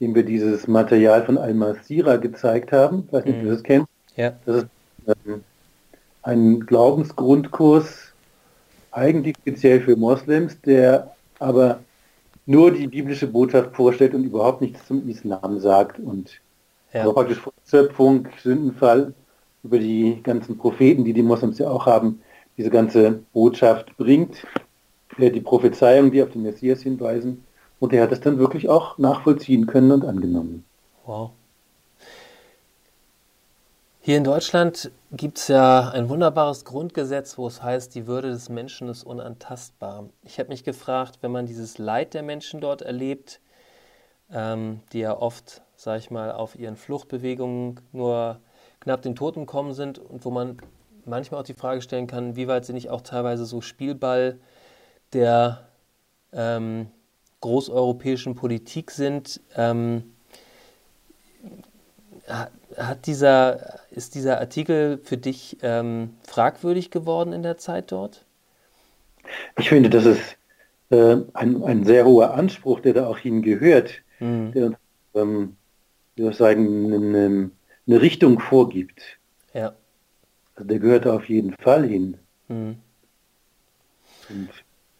dem 0.00 0.14
wir 0.14 0.24
dieses 0.24 0.66
Material 0.66 1.24
von 1.24 1.38
Al-Masira 1.38 2.16
gezeigt 2.16 2.72
haben. 2.72 3.04
Ich 3.06 3.12
weiß 3.12 3.24
nicht, 3.24 3.36
mhm. 3.36 3.40
ob 3.40 3.46
du 3.46 3.54
das 3.54 3.62
kennst. 3.62 3.88
Ja. 4.16 4.32
Das 4.46 4.56
ist 4.56 4.68
ähm, 5.26 5.44
ein 6.22 6.60
Glaubensgrundkurs, 6.60 8.12
eigentlich 8.92 9.36
speziell 9.40 9.80
für 9.80 9.96
Moslems, 9.96 10.60
der 10.60 11.14
aber 11.40 11.80
nur 12.46 12.70
die 12.70 12.86
biblische 12.86 13.26
Botschaft 13.26 13.74
vorstellt 13.74 14.14
und 14.14 14.24
überhaupt 14.24 14.60
nichts 14.60 14.86
zum 14.86 15.08
Islam 15.08 15.58
sagt 15.60 15.98
und 15.98 16.40
ja. 16.92 17.00
also 17.00 17.12
praktisch 17.12 17.40
Schöpfung, 17.66 18.28
Sündenfall 18.42 19.14
über 19.64 19.78
die 19.78 20.20
ganzen 20.22 20.58
Propheten, 20.58 21.04
die 21.04 21.14
die 21.14 21.22
Moslems 21.22 21.58
ja 21.58 21.68
auch 21.68 21.86
haben, 21.86 22.20
diese 22.56 22.70
ganze 22.70 23.20
Botschaft 23.32 23.96
bringt, 23.96 24.46
die 25.18 25.40
Prophezeiungen, 25.40 26.12
die 26.12 26.22
auf 26.22 26.30
den 26.30 26.42
Messias 26.42 26.82
hinweisen. 26.82 27.44
Und 27.80 27.92
er 27.92 28.02
hat 28.04 28.12
es 28.12 28.20
dann 28.20 28.38
wirklich 28.38 28.68
auch 28.68 28.98
nachvollziehen 28.98 29.66
können 29.66 29.90
und 29.90 30.04
angenommen. 30.04 30.64
Wow. 31.04 31.30
Hier 34.00 34.18
in 34.18 34.24
Deutschland 34.24 34.90
gibt 35.12 35.38
es 35.38 35.48
ja 35.48 35.88
ein 35.88 36.10
wunderbares 36.10 36.66
Grundgesetz, 36.66 37.38
wo 37.38 37.46
es 37.46 37.62
heißt, 37.62 37.94
die 37.94 38.06
Würde 38.06 38.28
des 38.28 38.50
Menschen 38.50 38.88
ist 38.88 39.02
unantastbar. 39.02 40.10
Ich 40.24 40.38
habe 40.38 40.50
mich 40.50 40.62
gefragt, 40.62 41.18
wenn 41.22 41.32
man 41.32 41.46
dieses 41.46 41.78
Leid 41.78 42.12
der 42.12 42.22
Menschen 42.22 42.60
dort 42.60 42.82
erlebt, 42.82 43.40
ähm, 44.30 44.80
die 44.92 45.00
ja 45.00 45.16
oft, 45.16 45.62
sag 45.76 45.98
ich 45.98 46.10
mal, 46.10 46.32
auf 46.32 46.54
ihren 46.58 46.76
Fluchtbewegungen 46.76 47.80
nur 47.92 48.40
knapp 48.84 49.02
den 49.02 49.16
Toten 49.16 49.46
kommen 49.46 49.72
sind 49.72 49.98
und 49.98 50.24
wo 50.24 50.30
man 50.30 50.58
manchmal 51.06 51.40
auch 51.40 51.44
die 51.44 51.54
Frage 51.54 51.82
stellen 51.82 52.06
kann, 52.06 52.36
wie 52.36 52.48
weit 52.48 52.64
sie 52.64 52.72
nicht 52.72 52.90
auch 52.90 53.00
teilweise 53.00 53.44
so 53.44 53.60
Spielball 53.60 54.38
der 55.12 55.66
ähm, 56.32 56.88
großeuropäischen 57.40 58.34
Politik 58.34 58.90
sind. 58.90 59.40
Ähm, 59.56 60.04
hat 62.26 63.06
dieser, 63.06 63.80
ist 63.90 64.14
dieser 64.14 64.40
Artikel 64.40 64.98
für 65.02 65.18
dich 65.18 65.58
ähm, 65.62 66.14
fragwürdig 66.26 66.90
geworden 66.90 67.32
in 67.32 67.42
der 67.42 67.58
Zeit 67.58 67.92
dort? 67.92 68.24
Ich 69.58 69.68
finde, 69.68 69.90
das 69.90 70.06
ist 70.06 70.36
äh, 70.90 71.16
ein, 71.34 71.62
ein 71.62 71.84
sehr 71.84 72.06
hoher 72.06 72.34
Anspruch, 72.34 72.80
der 72.80 72.94
da 72.94 73.06
auch 73.06 73.18
hingehört, 73.18 74.02
mhm. 74.20 74.52
der 74.52 74.72
ähm, 75.14 75.56
sagen, 76.32 77.52
eine, 77.86 78.00
Richtung 78.00 78.40
vorgibt. 78.40 79.02
Ja. 79.52 79.74
Also 80.54 80.68
der 80.68 80.78
gehört 80.78 81.06
da 81.06 81.14
auf 81.14 81.28
jeden 81.28 81.54
Fall 81.54 81.86
hin. 81.86 82.16
Mhm. 82.48 82.76
Und 84.28 84.48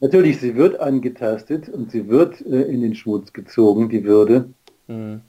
natürlich, 0.01 0.41
sie 0.41 0.55
wird 0.57 0.81
angetastet 0.81 1.69
und 1.69 1.91
sie 1.91 2.09
wird 2.09 2.41
äh, 2.43 2.63
in 2.63 2.83
den 2.83 2.95
Schmutz 2.95 3.33
gezogen, 3.33 3.89
die 3.89 4.05
Würde. 4.05 4.51
Mhm 4.87 5.23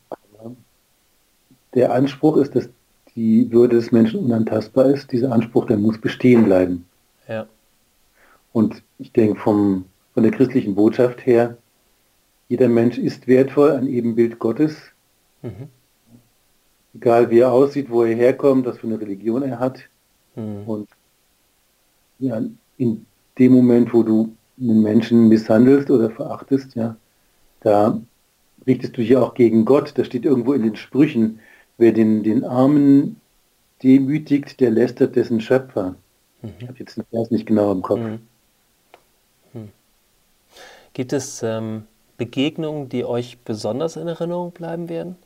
der 1.75 1.93
Anspruch 1.93 2.37
ist, 2.37 2.55
dass 2.55 2.69
die 3.15 3.51
Würde 3.51 3.75
des 3.75 3.91
Menschen 3.91 4.21
unantastbar 4.21 4.85
ist. 4.85 5.11
Dieser 5.11 5.31
Anspruch, 5.31 5.67
der 5.67 5.77
muss 5.77 5.99
bestehen 5.99 6.45
bleiben. 6.45 6.85
Ja. 7.27 7.47
Und 8.51 8.81
ich 8.97 9.11
denke, 9.11 9.39
vom, 9.39 9.85
von 10.13 10.23
der 10.23 10.31
christlichen 10.31 10.75
Botschaft 10.75 11.25
her, 11.25 11.57
jeder 12.47 12.69
Mensch 12.69 12.97
ist 12.97 13.27
wertvoll, 13.27 13.71
ein 13.71 13.87
Ebenbild 13.87 14.39
Gottes. 14.39 14.77
Mhm. 15.41 15.69
Egal 16.95 17.29
wie 17.29 17.39
er 17.39 17.51
aussieht, 17.51 17.89
wo 17.89 18.03
er 18.03 18.15
herkommt, 18.15 18.65
was 18.65 18.77
für 18.77 18.87
eine 18.87 18.99
Religion 18.99 19.43
er 19.43 19.59
hat. 19.59 19.79
Mhm. 20.35 20.63
Und 20.65 20.89
ja, 22.19 22.41
in 22.77 23.05
dem 23.37 23.51
Moment, 23.51 23.93
wo 23.93 24.03
du 24.03 24.35
einen 24.59 24.81
Menschen 24.81 25.27
misshandelst 25.27 25.91
oder 25.91 26.09
verachtest, 26.09 26.75
ja, 26.75 26.95
da 27.59 27.99
richtest 28.65 28.95
du 28.95 29.01
dich 29.01 29.17
auch 29.17 29.33
gegen 29.33 29.65
Gott. 29.65 29.93
Das 29.97 30.07
steht 30.07 30.25
irgendwo 30.25 30.53
in 30.53 30.63
den 30.63 30.75
Sprüchen. 30.75 31.39
Wer 31.77 31.91
den, 31.91 32.23
den 32.23 32.45
Armen 32.45 33.19
demütigt, 33.83 34.61
der 34.61 34.71
lästert 34.71 35.17
dessen 35.17 35.41
Schöpfer. 35.41 35.95
Mhm. 36.41 36.53
Ich 36.59 36.67
habe 36.67 36.79
jetzt 36.79 36.97
den 36.97 37.05
nicht 37.29 37.45
genau 37.45 37.73
im 37.73 37.81
Kopf. 37.81 37.99
Mhm. 37.99 38.19
Mhm. 39.53 39.69
Gibt 40.93 41.11
es 41.11 41.43
ähm, 41.43 41.83
Begegnungen, 42.17 42.87
die 42.87 43.03
euch 43.03 43.39
besonders 43.39 43.97
in 43.97 44.07
Erinnerung 44.07 44.51
bleiben 44.51 44.87
werden? 44.87 45.17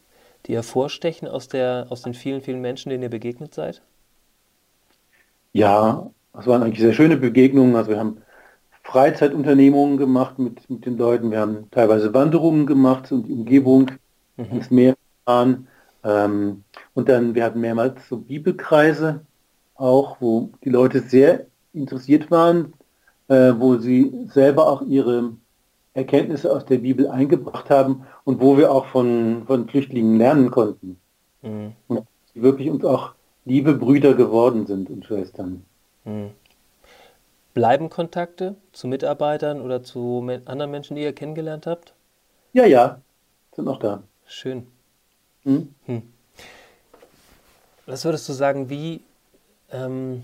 Die 0.45 0.55
hervorstechen 0.55 1.27
aus, 1.27 1.47
der, 1.47 1.87
aus 1.89 2.01
den 2.01 2.13
vielen, 2.13 2.41
vielen 2.41 2.61
Menschen, 2.61 2.89
denen 2.89 3.03
ihr 3.03 3.09
begegnet 3.09 3.53
seid? 3.53 3.81
Ja, 5.53 6.09
es 6.37 6.47
waren 6.47 6.63
eigentlich 6.63 6.79
sehr 6.79 6.93
schöne 6.93 7.17
Begegnungen. 7.17 7.75
Also 7.75 7.91
wir 7.91 7.99
haben 7.99 8.21
Freizeitunternehmungen 8.83 9.97
gemacht 9.97 10.39
mit, 10.39 10.69
mit 10.69 10.85
den 10.85 10.97
Leuten. 10.97 11.31
Wir 11.31 11.39
haben 11.39 11.69
teilweise 11.71 12.13
Wanderungen 12.13 12.65
gemacht 12.65 13.11
und 13.11 13.27
die 13.27 13.33
Umgebung 13.33 13.91
mhm. 14.37 14.45
ins 14.51 14.71
Meer 14.71 14.95
gefahren. 15.19 15.67
Ähm, 16.03 16.63
und 16.93 17.09
dann, 17.09 17.35
wir 17.35 17.43
hatten 17.43 17.59
mehrmals 17.59 18.07
so 18.07 18.17
Bibelkreise 18.17 19.21
auch, 19.75 20.17
wo 20.19 20.49
die 20.63 20.69
Leute 20.69 21.01
sehr 21.01 21.45
interessiert 21.73 22.31
waren, 22.31 22.73
äh, 23.27 23.53
wo 23.57 23.77
sie 23.77 24.27
selber 24.31 24.67
auch 24.67 24.81
ihre 24.81 25.33
Erkenntnisse 25.93 26.51
aus 26.51 26.65
der 26.65 26.77
Bibel 26.79 27.07
eingebracht 27.07 27.69
haben 27.69 28.05
und 28.23 28.41
wo 28.41 28.57
wir 28.57 28.71
auch 28.71 28.85
von, 28.85 29.43
von 29.47 29.67
Flüchtlingen 29.67 30.17
lernen 30.17 30.51
konnten. 30.51 30.99
Mhm. 31.41 31.73
Und 31.87 32.07
sie 32.33 32.41
wirklich 32.41 32.69
uns 32.69 32.85
auch 32.85 33.13
liebe 33.45 33.73
Brüder 33.73 34.13
geworden 34.13 34.67
sind 34.67 34.89
und 34.89 35.05
Schwestern. 35.05 35.65
Mhm. 36.05 36.31
Bleiben 37.53 37.89
Kontakte 37.89 38.55
zu 38.71 38.87
Mitarbeitern 38.87 39.61
oder 39.61 39.83
zu 39.83 40.25
anderen 40.45 40.71
Menschen, 40.71 40.95
die 40.95 41.01
ihr 41.01 41.13
kennengelernt 41.13 41.65
habt? 41.65 41.93
Ja, 42.53 42.65
ja, 42.65 43.01
sind 43.55 43.65
noch 43.65 43.79
da. 43.79 44.03
Schön. 44.25 44.67
Hm? 45.43 45.73
Hm. 45.85 46.03
Was 47.85 48.05
würdest 48.05 48.29
du 48.29 48.33
sagen, 48.33 48.69
wie, 48.69 49.01
ähm, 49.71 50.23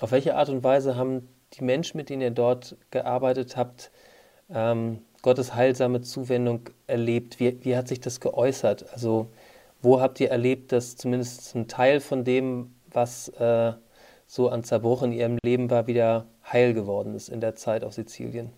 auf 0.00 0.12
welche 0.12 0.36
Art 0.36 0.50
und 0.50 0.62
Weise 0.62 0.96
haben 0.96 1.28
die 1.54 1.64
Menschen, 1.64 1.96
mit 1.96 2.10
denen 2.10 2.20
ihr 2.20 2.30
dort 2.30 2.76
gearbeitet 2.90 3.56
habt, 3.56 3.90
ähm, 4.50 4.98
Gottes 5.22 5.54
heilsame 5.54 6.02
Zuwendung 6.02 6.60
erlebt? 6.86 7.40
Wie, 7.40 7.64
wie 7.64 7.76
hat 7.76 7.88
sich 7.88 8.00
das 8.00 8.20
geäußert? 8.20 8.92
Also 8.92 9.28
wo 9.82 10.00
habt 10.00 10.20
ihr 10.20 10.30
erlebt, 10.30 10.72
dass 10.72 10.96
zumindest 10.96 11.54
ein 11.54 11.68
Teil 11.68 12.00
von 12.00 12.24
dem, 12.24 12.72
was 12.92 13.28
äh, 13.28 13.72
so 14.26 14.48
an 14.48 14.64
Zerbruch 14.64 15.02
in 15.02 15.12
ihrem 15.12 15.38
Leben 15.44 15.70
war, 15.70 15.86
wieder 15.86 16.26
heil 16.50 16.74
geworden 16.74 17.14
ist 17.14 17.28
in 17.28 17.40
der 17.40 17.54
Zeit 17.54 17.84
auf 17.84 17.94
Sizilien? 17.94 18.50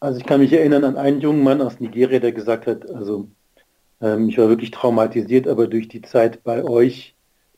Also 0.00 0.18
ich 0.18 0.26
kann 0.26 0.40
mich 0.40 0.52
erinnern 0.52 0.84
an 0.84 0.96
einen 0.96 1.20
jungen 1.20 1.44
Mann 1.44 1.60
aus 1.60 1.78
Nigeria, 1.80 2.18
der 2.18 2.32
gesagt 2.32 2.66
hat, 2.66 2.88
also 2.90 3.28
ähm, 4.00 4.28
ich 4.28 4.38
war 4.38 4.48
wirklich 4.48 4.72
traumatisiert, 4.72 5.46
aber 5.46 5.68
durch 5.68 5.88
die 5.88 6.02
Zeit 6.02 6.42
bei 6.42 6.64
euch 6.64 7.14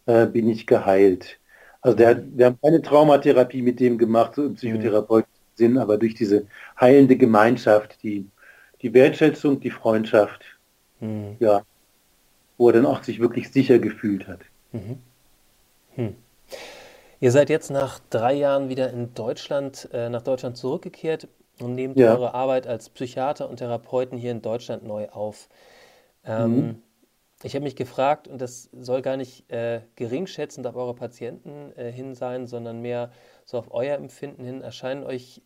äh, 0.06 0.26
bin 0.26 0.48
ich 0.48 0.66
geheilt. 0.66 1.38
Also 1.80 1.96
der, 1.96 2.22
wir 2.36 2.46
haben 2.46 2.58
keine 2.62 2.82
Traumatherapie 2.82 3.62
mit 3.62 3.80
dem 3.80 3.98
gemacht, 3.98 4.34
so 4.34 4.44
im 4.44 4.54
psychotherapeutischen 4.54 5.33
Sinn, 5.56 5.78
aber 5.78 5.98
durch 5.98 6.14
diese 6.14 6.46
heilende 6.80 7.16
Gemeinschaft, 7.16 8.02
die, 8.02 8.26
die 8.82 8.92
Wertschätzung, 8.94 9.60
die 9.60 9.70
Freundschaft, 9.70 10.44
mhm. 11.00 11.36
ja, 11.40 11.62
wo 12.58 12.68
er 12.68 12.74
dann 12.74 12.86
auch 12.86 13.02
sich 13.02 13.20
wirklich 13.20 13.50
sicher 13.50 13.78
gefühlt 13.78 14.28
hat. 14.28 14.40
Mhm. 14.72 14.98
Hm. 15.94 16.16
Ihr 17.20 17.30
seid 17.32 17.48
jetzt 17.48 17.70
nach 17.70 18.00
drei 18.10 18.34
Jahren 18.34 18.68
wieder 18.68 18.90
in 18.90 19.14
Deutschland, 19.14 19.88
äh, 19.92 20.08
nach 20.08 20.22
Deutschland 20.22 20.56
zurückgekehrt 20.56 21.28
und 21.60 21.74
nehmt 21.74 21.96
ja. 21.96 22.12
eure 22.12 22.34
Arbeit 22.34 22.66
als 22.66 22.90
Psychiater 22.90 23.48
und 23.48 23.56
Therapeuten 23.56 24.18
hier 24.18 24.32
in 24.32 24.42
Deutschland 24.42 24.84
neu 24.84 25.08
auf. 25.08 25.48
Ähm, 26.26 26.56
mhm. 26.56 26.82
Ich 27.44 27.54
habe 27.54 27.64
mich 27.64 27.76
gefragt, 27.76 28.26
und 28.26 28.40
das 28.40 28.70
soll 28.72 29.02
gar 29.02 29.18
nicht 29.18 29.50
äh, 29.52 29.82
geringschätzend 29.96 30.66
auf 30.66 30.76
eure 30.76 30.94
Patienten 30.94 31.72
äh, 31.76 31.92
hin 31.92 32.14
sein, 32.14 32.46
sondern 32.46 32.80
mehr 32.80 33.10
so 33.44 33.58
auf 33.58 33.70
euer 33.70 33.96
Empfinden 33.96 34.42
hin, 34.44 34.62
erscheinen 34.62 35.04
euch 35.04 35.42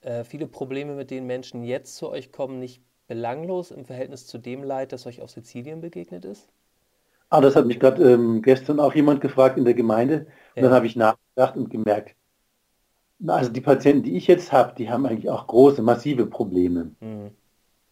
äh, 0.00 0.24
viele 0.24 0.48
Probleme, 0.48 0.96
mit 0.96 1.12
denen 1.12 1.28
Menschen 1.28 1.62
jetzt 1.62 1.94
zu 1.96 2.10
euch 2.10 2.32
kommen, 2.32 2.58
nicht 2.58 2.82
belanglos 3.06 3.70
im 3.70 3.84
Verhältnis 3.84 4.26
zu 4.26 4.38
dem 4.38 4.64
Leid, 4.64 4.90
das 4.90 5.06
euch 5.06 5.22
auf 5.22 5.30
Sizilien 5.30 5.80
begegnet 5.80 6.24
ist? 6.24 6.48
Ah, 7.30 7.40
das 7.40 7.54
hat 7.54 7.66
mich 7.66 7.78
gerade 7.78 8.12
ähm, 8.12 8.42
gestern 8.42 8.80
auch 8.80 8.96
jemand 8.96 9.20
gefragt 9.20 9.56
in 9.56 9.64
der 9.64 9.74
Gemeinde. 9.74 10.26
Und 10.56 10.56
ja. 10.56 10.62
dann 10.62 10.72
habe 10.72 10.86
ich 10.86 10.96
nachgedacht 10.96 11.56
und 11.56 11.70
gemerkt, 11.70 12.16
also 13.24 13.52
die 13.52 13.60
Patienten, 13.60 14.02
die 14.02 14.16
ich 14.16 14.26
jetzt 14.26 14.50
habe, 14.50 14.74
die 14.76 14.90
haben 14.90 15.06
eigentlich 15.06 15.30
auch 15.30 15.46
große, 15.46 15.80
massive 15.80 16.26
Probleme. 16.26 16.90
Mhm. 16.98 17.30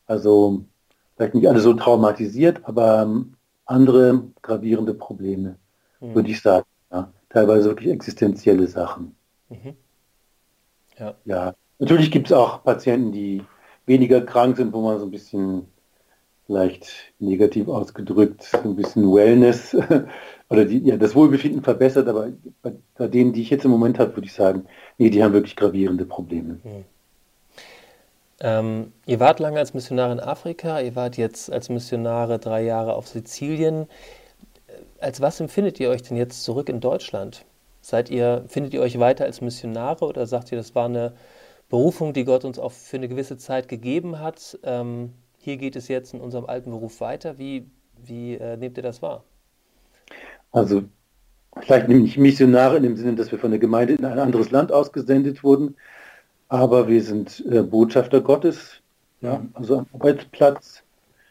Also 0.06 0.64
vielleicht 1.16 1.34
nicht 1.34 1.48
alle 1.48 1.60
so 1.60 1.72
traumatisiert, 1.74 2.60
aber 2.64 3.02
ähm, 3.02 3.36
andere 3.66 4.24
gravierende 4.42 4.94
Probleme, 4.94 5.56
mhm. 6.00 6.14
würde 6.14 6.30
ich 6.30 6.40
sagen. 6.40 6.66
Ja. 6.92 7.12
Teilweise 7.28 7.68
wirklich 7.68 7.90
existenzielle 7.90 8.66
Sachen. 8.66 9.16
Mhm. 9.48 9.74
Ja. 10.98 11.14
ja. 11.24 11.54
Natürlich 11.78 12.10
gibt 12.10 12.28
es 12.28 12.32
auch 12.32 12.62
Patienten, 12.62 13.12
die 13.12 13.42
weniger 13.86 14.20
krank 14.20 14.56
sind, 14.56 14.72
wo 14.72 14.80
man 14.80 14.98
so 14.98 15.04
ein 15.04 15.10
bisschen 15.10 15.66
vielleicht 16.46 17.12
negativ 17.18 17.68
ausgedrückt, 17.68 18.42
so 18.42 18.58
ein 18.58 18.76
bisschen 18.76 19.12
Wellness 19.12 19.74
oder 20.50 20.64
die, 20.64 20.78
ja, 20.78 20.96
das 20.96 21.14
Wohlbefinden 21.14 21.62
verbessert, 21.62 22.06
aber 22.06 22.32
bei, 22.62 22.74
bei, 22.96 23.08
denen, 23.08 23.32
die 23.32 23.42
ich 23.42 23.50
jetzt 23.50 23.64
im 23.64 23.70
Moment 23.70 23.98
habe, 23.98 24.14
würde 24.14 24.26
ich 24.26 24.34
sagen, 24.34 24.66
nee, 24.98 25.10
die 25.10 25.24
haben 25.24 25.32
wirklich 25.32 25.56
gravierende 25.56 26.04
Probleme. 26.04 26.60
Mhm. 26.62 26.84
Ähm, 28.40 28.92
ihr 29.06 29.20
wart 29.20 29.38
lange 29.38 29.58
als 29.58 29.74
Missionar 29.74 30.10
in 30.12 30.20
Afrika, 30.20 30.80
ihr 30.80 30.96
wart 30.96 31.16
jetzt 31.16 31.52
als 31.52 31.68
Missionare 31.68 32.38
drei 32.38 32.62
Jahre 32.62 32.94
auf 32.94 33.06
Sizilien. 33.08 33.86
Als 35.00 35.20
was 35.20 35.40
empfindet 35.40 35.78
ihr 35.80 35.90
euch 35.90 36.02
denn 36.02 36.16
jetzt 36.16 36.42
zurück 36.44 36.68
in 36.68 36.80
Deutschland? 36.80 37.44
Seid 37.80 38.10
ihr, 38.10 38.44
findet 38.48 38.74
ihr 38.74 38.80
euch 38.80 38.98
weiter 38.98 39.24
als 39.24 39.40
Missionare 39.40 40.04
oder 40.04 40.26
sagt 40.26 40.50
ihr, 40.50 40.58
das 40.58 40.74
war 40.74 40.86
eine 40.86 41.12
Berufung, 41.68 42.12
die 42.12 42.24
Gott 42.24 42.44
uns 42.44 42.58
auch 42.58 42.72
für 42.72 42.96
eine 42.96 43.08
gewisse 43.08 43.36
Zeit 43.36 43.68
gegeben 43.68 44.20
hat? 44.20 44.58
Ähm, 44.62 45.12
hier 45.38 45.58
geht 45.58 45.76
es 45.76 45.88
jetzt 45.88 46.14
in 46.14 46.20
unserem 46.20 46.46
alten 46.46 46.70
Beruf 46.70 47.00
weiter. 47.00 47.38
Wie, 47.38 47.66
wie 48.02 48.34
äh, 48.34 48.56
nehmt 48.56 48.78
ihr 48.78 48.82
das 48.82 49.02
wahr? 49.02 49.24
Also 50.50 50.84
vielleicht 51.60 51.88
nicht 51.88 52.16
Missionare 52.16 52.78
in 52.78 52.82
dem 52.82 52.96
Sinne, 52.96 53.16
dass 53.16 53.30
wir 53.30 53.38
von 53.38 53.50
der 53.50 53.60
Gemeinde 53.60 53.94
in 53.94 54.04
ein 54.04 54.18
anderes 54.18 54.50
Land 54.50 54.72
ausgesendet 54.72 55.44
wurden, 55.44 55.76
aber 56.54 56.86
wir 56.86 57.02
sind 57.02 57.44
äh, 57.50 57.62
Botschafter 57.62 58.20
Gottes, 58.20 58.80
ja, 59.20 59.38
mhm. 59.38 59.50
also 59.54 59.78
am 59.78 59.86
Arbeitsplatz, 59.92 60.84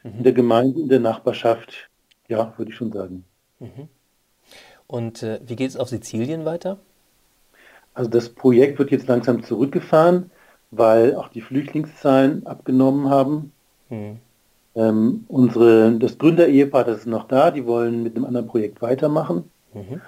mhm. 0.03 0.17
in 0.17 0.23
der 0.23 0.33
Gemeinde, 0.33 0.81
in 0.81 0.89
der 0.89 0.99
Nachbarschaft, 0.99 1.89
ja, 2.27 2.53
würde 2.57 2.71
ich 2.71 2.77
schon 2.77 2.91
sagen. 2.91 3.23
Mhm. 3.61 3.87
Und 4.85 5.23
äh, 5.23 5.39
wie 5.45 5.55
geht 5.55 5.69
es 5.69 5.77
auf 5.77 5.87
Sizilien 5.87 6.43
weiter? 6.43 6.77
Also 7.93 8.09
das 8.09 8.27
Projekt 8.27 8.79
wird 8.79 8.91
jetzt 8.91 9.07
langsam 9.07 9.43
zurückgefahren, 9.43 10.29
weil 10.71 11.15
auch 11.15 11.29
die 11.29 11.41
Flüchtlingszahlen 11.41 12.45
abgenommen 12.45 13.09
haben. 13.09 13.53
Mhm. 13.89 14.19
Ähm, 14.75 15.23
unsere, 15.29 15.93
das 15.99 16.17
Gründerehepaar, 16.17 16.83
das 16.83 16.99
ist 16.99 17.05
noch 17.05 17.29
da, 17.29 17.49
die 17.49 17.65
wollen 17.65 18.03
mit 18.03 18.17
einem 18.17 18.25
anderen 18.25 18.47
Projekt 18.47 18.81
weitermachen. 18.81 19.49
Mhm. 19.73 20.01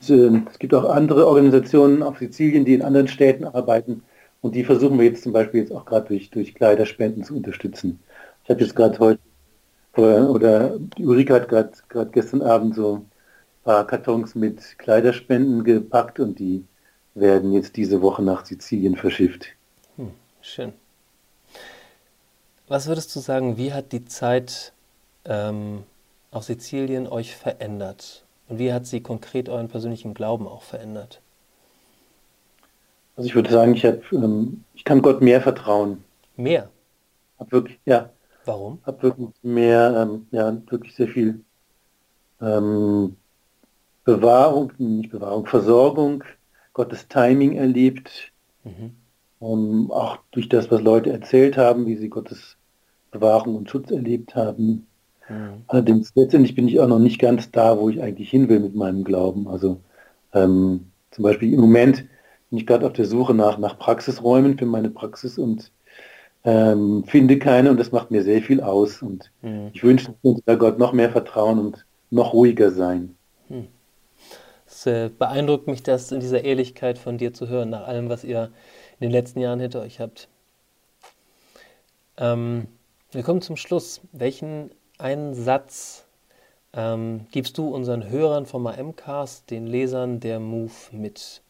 Es, 0.00 0.08
äh, 0.08 0.40
es 0.50 0.58
gibt 0.58 0.72
auch 0.72 0.88
andere 0.88 1.26
Organisationen 1.26 2.02
auf 2.02 2.18
Sizilien, 2.20 2.64
die 2.64 2.72
in 2.72 2.82
anderen 2.82 3.08
Städten 3.08 3.44
arbeiten 3.44 4.02
und 4.46 4.54
die 4.54 4.62
versuchen 4.62 4.96
wir 4.98 5.06
jetzt 5.06 5.24
zum 5.24 5.32
Beispiel 5.32 5.60
jetzt 5.60 5.72
auch 5.72 5.84
gerade 5.84 6.06
durch, 6.06 6.30
durch 6.30 6.54
Kleiderspenden 6.54 7.24
zu 7.24 7.36
unterstützen. 7.36 7.98
Ich 8.44 8.50
habe 8.50 8.60
jetzt 8.60 8.76
gerade 8.76 8.96
heute, 9.00 9.20
oder, 9.96 10.30
oder 10.30 10.78
Ulrike 11.00 11.34
hat 11.34 11.48
gerade 11.48 12.10
gestern 12.12 12.42
Abend 12.42 12.76
so 12.76 12.98
ein 12.98 13.10
paar 13.64 13.86
Kartons 13.88 14.36
mit 14.36 14.78
Kleiderspenden 14.78 15.64
gepackt 15.64 16.20
und 16.20 16.38
die 16.38 16.64
werden 17.16 17.52
jetzt 17.52 17.76
diese 17.76 18.02
Woche 18.02 18.22
nach 18.22 18.46
Sizilien 18.46 18.94
verschifft. 18.94 19.46
Hm, 19.96 20.12
schön. 20.42 20.72
Was 22.68 22.86
würdest 22.86 23.16
du 23.16 23.20
sagen, 23.20 23.56
wie 23.56 23.72
hat 23.72 23.90
die 23.90 24.04
Zeit 24.04 24.72
ähm, 25.24 25.82
auf 26.30 26.44
Sizilien 26.44 27.08
euch 27.08 27.34
verändert? 27.34 28.24
Und 28.48 28.60
wie 28.60 28.72
hat 28.72 28.86
sie 28.86 29.00
konkret 29.00 29.48
euren 29.48 29.66
persönlichen 29.66 30.14
Glauben 30.14 30.46
auch 30.46 30.62
verändert? 30.62 31.20
Also 33.16 33.28
ich 33.28 33.34
würde 33.34 33.50
sagen, 33.50 33.74
ich, 33.74 33.84
hab, 33.84 34.12
ähm, 34.12 34.64
ich 34.74 34.84
kann 34.84 35.02
Gott 35.02 35.22
mehr 35.22 35.40
vertrauen. 35.40 36.04
Mehr? 36.36 36.68
Hab 37.38 37.50
wirklich, 37.50 37.78
ja. 37.86 38.10
Warum? 38.44 38.78
Hab 38.84 39.02
wirklich 39.02 39.28
mehr, 39.42 40.06
ähm, 40.08 40.26
ja, 40.30 40.56
wirklich 40.70 40.94
sehr 40.94 41.08
viel 41.08 41.40
ähm, 42.40 43.16
Bewahrung, 44.04 44.72
nicht 44.78 45.10
Bewahrung, 45.10 45.46
Versorgung, 45.46 46.24
Gottes 46.74 47.08
Timing 47.08 47.56
erlebt. 47.56 48.32
Mhm. 48.64 48.92
Um, 49.38 49.90
auch 49.90 50.18
durch 50.30 50.48
das, 50.48 50.70
was 50.70 50.80
Leute 50.80 51.12
erzählt 51.12 51.58
haben, 51.58 51.86
wie 51.86 51.96
sie 51.96 52.08
Gottes 52.08 52.56
Bewahrung 53.10 53.56
und 53.56 53.68
Schutz 53.68 53.90
erlebt 53.90 54.34
haben. 54.34 54.86
Mhm. 55.28 55.62
Allerdings 55.66 56.12
letztendlich 56.14 56.54
bin 56.54 56.68
ich 56.68 56.80
auch 56.80 56.88
noch 56.88 56.98
nicht 56.98 57.18
ganz 57.18 57.50
da, 57.50 57.78
wo 57.78 57.90
ich 57.90 58.02
eigentlich 58.02 58.30
hin 58.30 58.48
will 58.48 58.60
mit 58.60 58.74
meinem 58.74 59.04
Glauben. 59.04 59.46
Also 59.48 59.80
ähm, 60.32 60.86
zum 61.10 61.22
Beispiel 61.24 61.52
im 61.52 61.60
Moment 61.60 62.04
bin 62.50 62.58
ich 62.58 62.66
gerade 62.66 62.86
auf 62.86 62.92
der 62.92 63.06
Suche 63.06 63.34
nach, 63.34 63.58
nach 63.58 63.78
Praxisräumen 63.78 64.58
für 64.58 64.66
meine 64.66 64.90
Praxis 64.90 65.38
und 65.38 65.72
ähm, 66.44 67.04
finde 67.06 67.38
keine 67.38 67.70
und 67.70 67.78
das 67.78 67.90
macht 67.90 68.10
mir 68.10 68.22
sehr 68.22 68.40
viel 68.40 68.60
aus. 68.60 69.02
Und 69.02 69.32
mhm. 69.42 69.70
ich 69.72 69.82
wünsche, 69.82 70.14
dass 70.22 70.58
Gott 70.58 70.78
noch 70.78 70.92
mehr 70.92 71.10
vertrauen 71.10 71.58
und 71.58 71.86
noch 72.10 72.32
ruhiger 72.32 72.70
sein. 72.70 73.16
Mhm. 73.48 73.66
Es 74.66 74.86
äh, 74.86 75.10
beeindruckt 75.16 75.66
mich, 75.66 75.82
das 75.82 76.12
in 76.12 76.20
dieser 76.20 76.44
Ehrlichkeit 76.44 76.98
von 76.98 77.18
dir 77.18 77.32
zu 77.32 77.48
hören, 77.48 77.70
nach 77.70 77.86
allem, 77.86 78.08
was 78.08 78.24
ihr 78.24 78.52
in 78.98 79.08
den 79.08 79.10
letzten 79.10 79.40
Jahren 79.40 79.60
hinter 79.60 79.80
euch 79.80 80.00
habt. 80.00 80.28
Ähm, 82.16 82.68
wir 83.10 83.22
kommen 83.22 83.42
zum 83.42 83.56
Schluss. 83.56 84.00
Welchen 84.12 84.70
einen 84.98 85.34
Satz 85.34 86.06
ähm, 86.72 87.26
gibst 87.32 87.58
du 87.58 87.68
unseren 87.68 88.08
Hörern 88.08 88.46
vom 88.46 88.66
AMcast, 88.66 89.50
den 89.50 89.66
Lesern 89.66 90.20
der 90.20 90.40
Move 90.40 90.72
mit? 90.92 91.42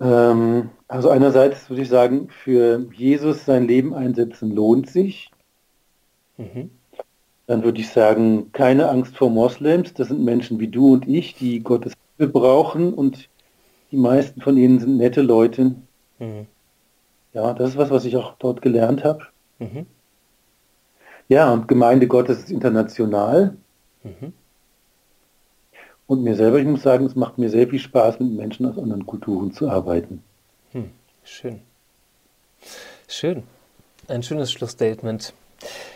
Ähm, 0.00 0.70
also 0.88 1.10
einerseits 1.10 1.68
würde 1.68 1.82
ich 1.82 1.88
sagen, 1.88 2.28
für 2.30 2.86
Jesus 2.92 3.44
sein 3.44 3.66
Leben 3.66 3.94
einsetzen 3.94 4.54
lohnt 4.54 4.88
sich. 4.88 5.30
Mhm. 6.36 6.70
Dann 7.46 7.64
würde 7.64 7.80
ich 7.80 7.90
sagen, 7.90 8.52
keine 8.52 8.88
Angst 8.88 9.16
vor 9.16 9.30
Moslems. 9.30 9.92
Das 9.94 10.08
sind 10.08 10.24
Menschen 10.24 10.58
wie 10.60 10.68
du 10.68 10.92
und 10.94 11.06
ich, 11.08 11.34
die 11.34 11.60
Gottes 11.60 11.94
Hilfe 12.16 12.32
brauchen 12.32 12.94
und 12.94 13.28
die 13.90 13.96
meisten 13.96 14.40
von 14.40 14.56
ihnen 14.56 14.78
sind 14.78 14.96
nette 14.96 15.20
Leute. 15.20 15.74
Mhm. 16.18 16.46
Ja, 17.32 17.52
das 17.54 17.70
ist 17.70 17.76
was, 17.76 17.90
was 17.90 18.04
ich 18.04 18.16
auch 18.16 18.34
dort 18.38 18.62
gelernt 18.62 19.04
habe. 19.04 19.26
Mhm. 19.58 19.86
Ja, 21.28 21.52
und 21.52 21.68
Gemeinde 21.68 22.08
Gottes 22.08 22.38
ist 22.38 22.50
international. 22.50 23.56
Mhm. 24.02 24.32
Und 26.10 26.24
mir 26.24 26.34
selber, 26.34 26.58
ich 26.58 26.66
muss 26.66 26.82
sagen, 26.82 27.06
es 27.06 27.14
macht 27.14 27.38
mir 27.38 27.48
sehr 27.50 27.68
viel 27.68 27.78
Spaß, 27.78 28.18
mit 28.18 28.32
Menschen 28.32 28.66
aus 28.66 28.76
anderen 28.76 29.06
Kulturen 29.06 29.52
zu 29.52 29.70
arbeiten. 29.70 30.24
Hm, 30.72 30.90
schön. 31.22 31.60
Schön. 33.06 33.44
Ein 34.08 34.24
schönes 34.24 34.50
Schlussstatement. 34.50 35.32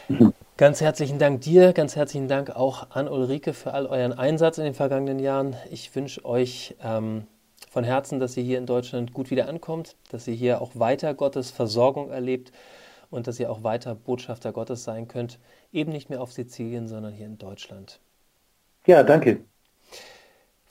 Mhm. 0.07 0.33
Ganz 0.57 0.81
herzlichen 0.81 1.19
Dank 1.19 1.41
dir, 1.41 1.73
ganz 1.73 1.97
herzlichen 1.97 2.29
Dank 2.29 2.51
auch 2.51 2.91
an 2.91 3.09
Ulrike 3.09 3.53
für 3.55 3.75
all 3.75 3.87
euren 3.87 4.13
Einsatz 4.13 4.59
in 4.59 4.63
den 4.63 4.75
vergangenen 4.75 5.19
Jahren. 5.19 5.57
Ich 5.73 5.93
wünsche 5.97 6.25
euch 6.25 6.77
ähm, 6.81 7.27
von 7.69 7.83
Herzen, 7.83 8.21
dass 8.21 8.37
ihr 8.37 8.45
hier 8.45 8.59
in 8.59 8.67
Deutschland 8.67 9.15
gut 9.15 9.33
wieder 9.33 9.49
ankommt, 9.49 9.97
dass 10.13 10.29
ihr 10.29 10.35
hier 10.35 10.63
auch 10.63 10.71
weiter 10.75 11.13
Gottes 11.15 11.51
Versorgung 11.51 12.13
erlebt 12.13 12.53
und 13.11 13.27
dass 13.27 13.41
ihr 13.41 13.51
auch 13.51 13.65
weiter 13.65 13.97
Botschafter 13.97 14.53
Gottes 14.53 14.85
sein 14.85 15.09
könnt, 15.09 15.41
eben 15.73 15.91
nicht 15.91 16.09
mehr 16.09 16.23
auf 16.23 16.31
Sizilien, 16.33 16.87
sondern 16.87 17.13
hier 17.13 17.27
in 17.27 17.37
Deutschland. 17.37 17.99
Ja, 18.87 19.03
danke. 19.03 19.41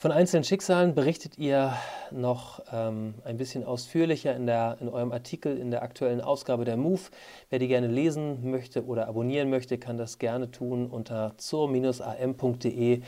Von 0.04 0.12
einzelnen 0.12 0.44
Schicksalen 0.44 0.94
berichtet 0.94 1.38
ihr 1.38 1.72
noch 2.10 2.60
ähm, 2.70 3.14
ein 3.24 3.38
bisschen 3.38 3.64
ausführlicher 3.64 4.36
in, 4.36 4.44
der, 4.44 4.76
in 4.82 4.90
eurem 4.90 5.12
Artikel 5.12 5.56
in 5.56 5.70
der 5.70 5.82
aktuellen 5.82 6.20
Ausgabe 6.20 6.66
der 6.66 6.76
MOVE. 6.76 7.10
Wer 7.48 7.58
die 7.58 7.68
gerne 7.68 7.86
lesen 7.86 8.50
möchte 8.50 8.84
oder 8.84 9.08
abonnieren 9.08 9.48
möchte, 9.48 9.78
kann 9.78 9.96
das 9.96 10.18
gerne 10.18 10.50
tun 10.50 10.88
unter 10.88 11.32
zur-am.de-move. 11.38 13.00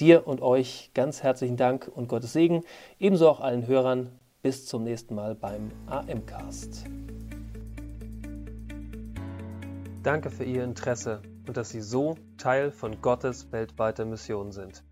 Dir 0.00 0.26
und 0.26 0.42
euch 0.42 0.90
ganz 0.94 1.22
herzlichen 1.22 1.56
Dank 1.56 1.88
und 1.94 2.08
Gottes 2.08 2.32
Segen. 2.32 2.64
Ebenso 2.98 3.28
auch 3.28 3.38
allen 3.38 3.68
Hörern. 3.68 4.10
Bis 4.42 4.66
zum 4.66 4.82
nächsten 4.82 5.14
Mal 5.14 5.36
beim 5.36 5.70
AM-Cast. 5.86 6.86
Danke 10.02 10.30
für 10.30 10.42
Ihr 10.42 10.64
Interesse 10.64 11.22
und 11.46 11.56
dass 11.56 11.70
Sie 11.70 11.80
so 11.80 12.16
Teil 12.38 12.70
von 12.70 13.00
Gottes 13.00 13.50
weltweiter 13.52 14.04
Mission 14.04 14.52
sind. 14.52 14.84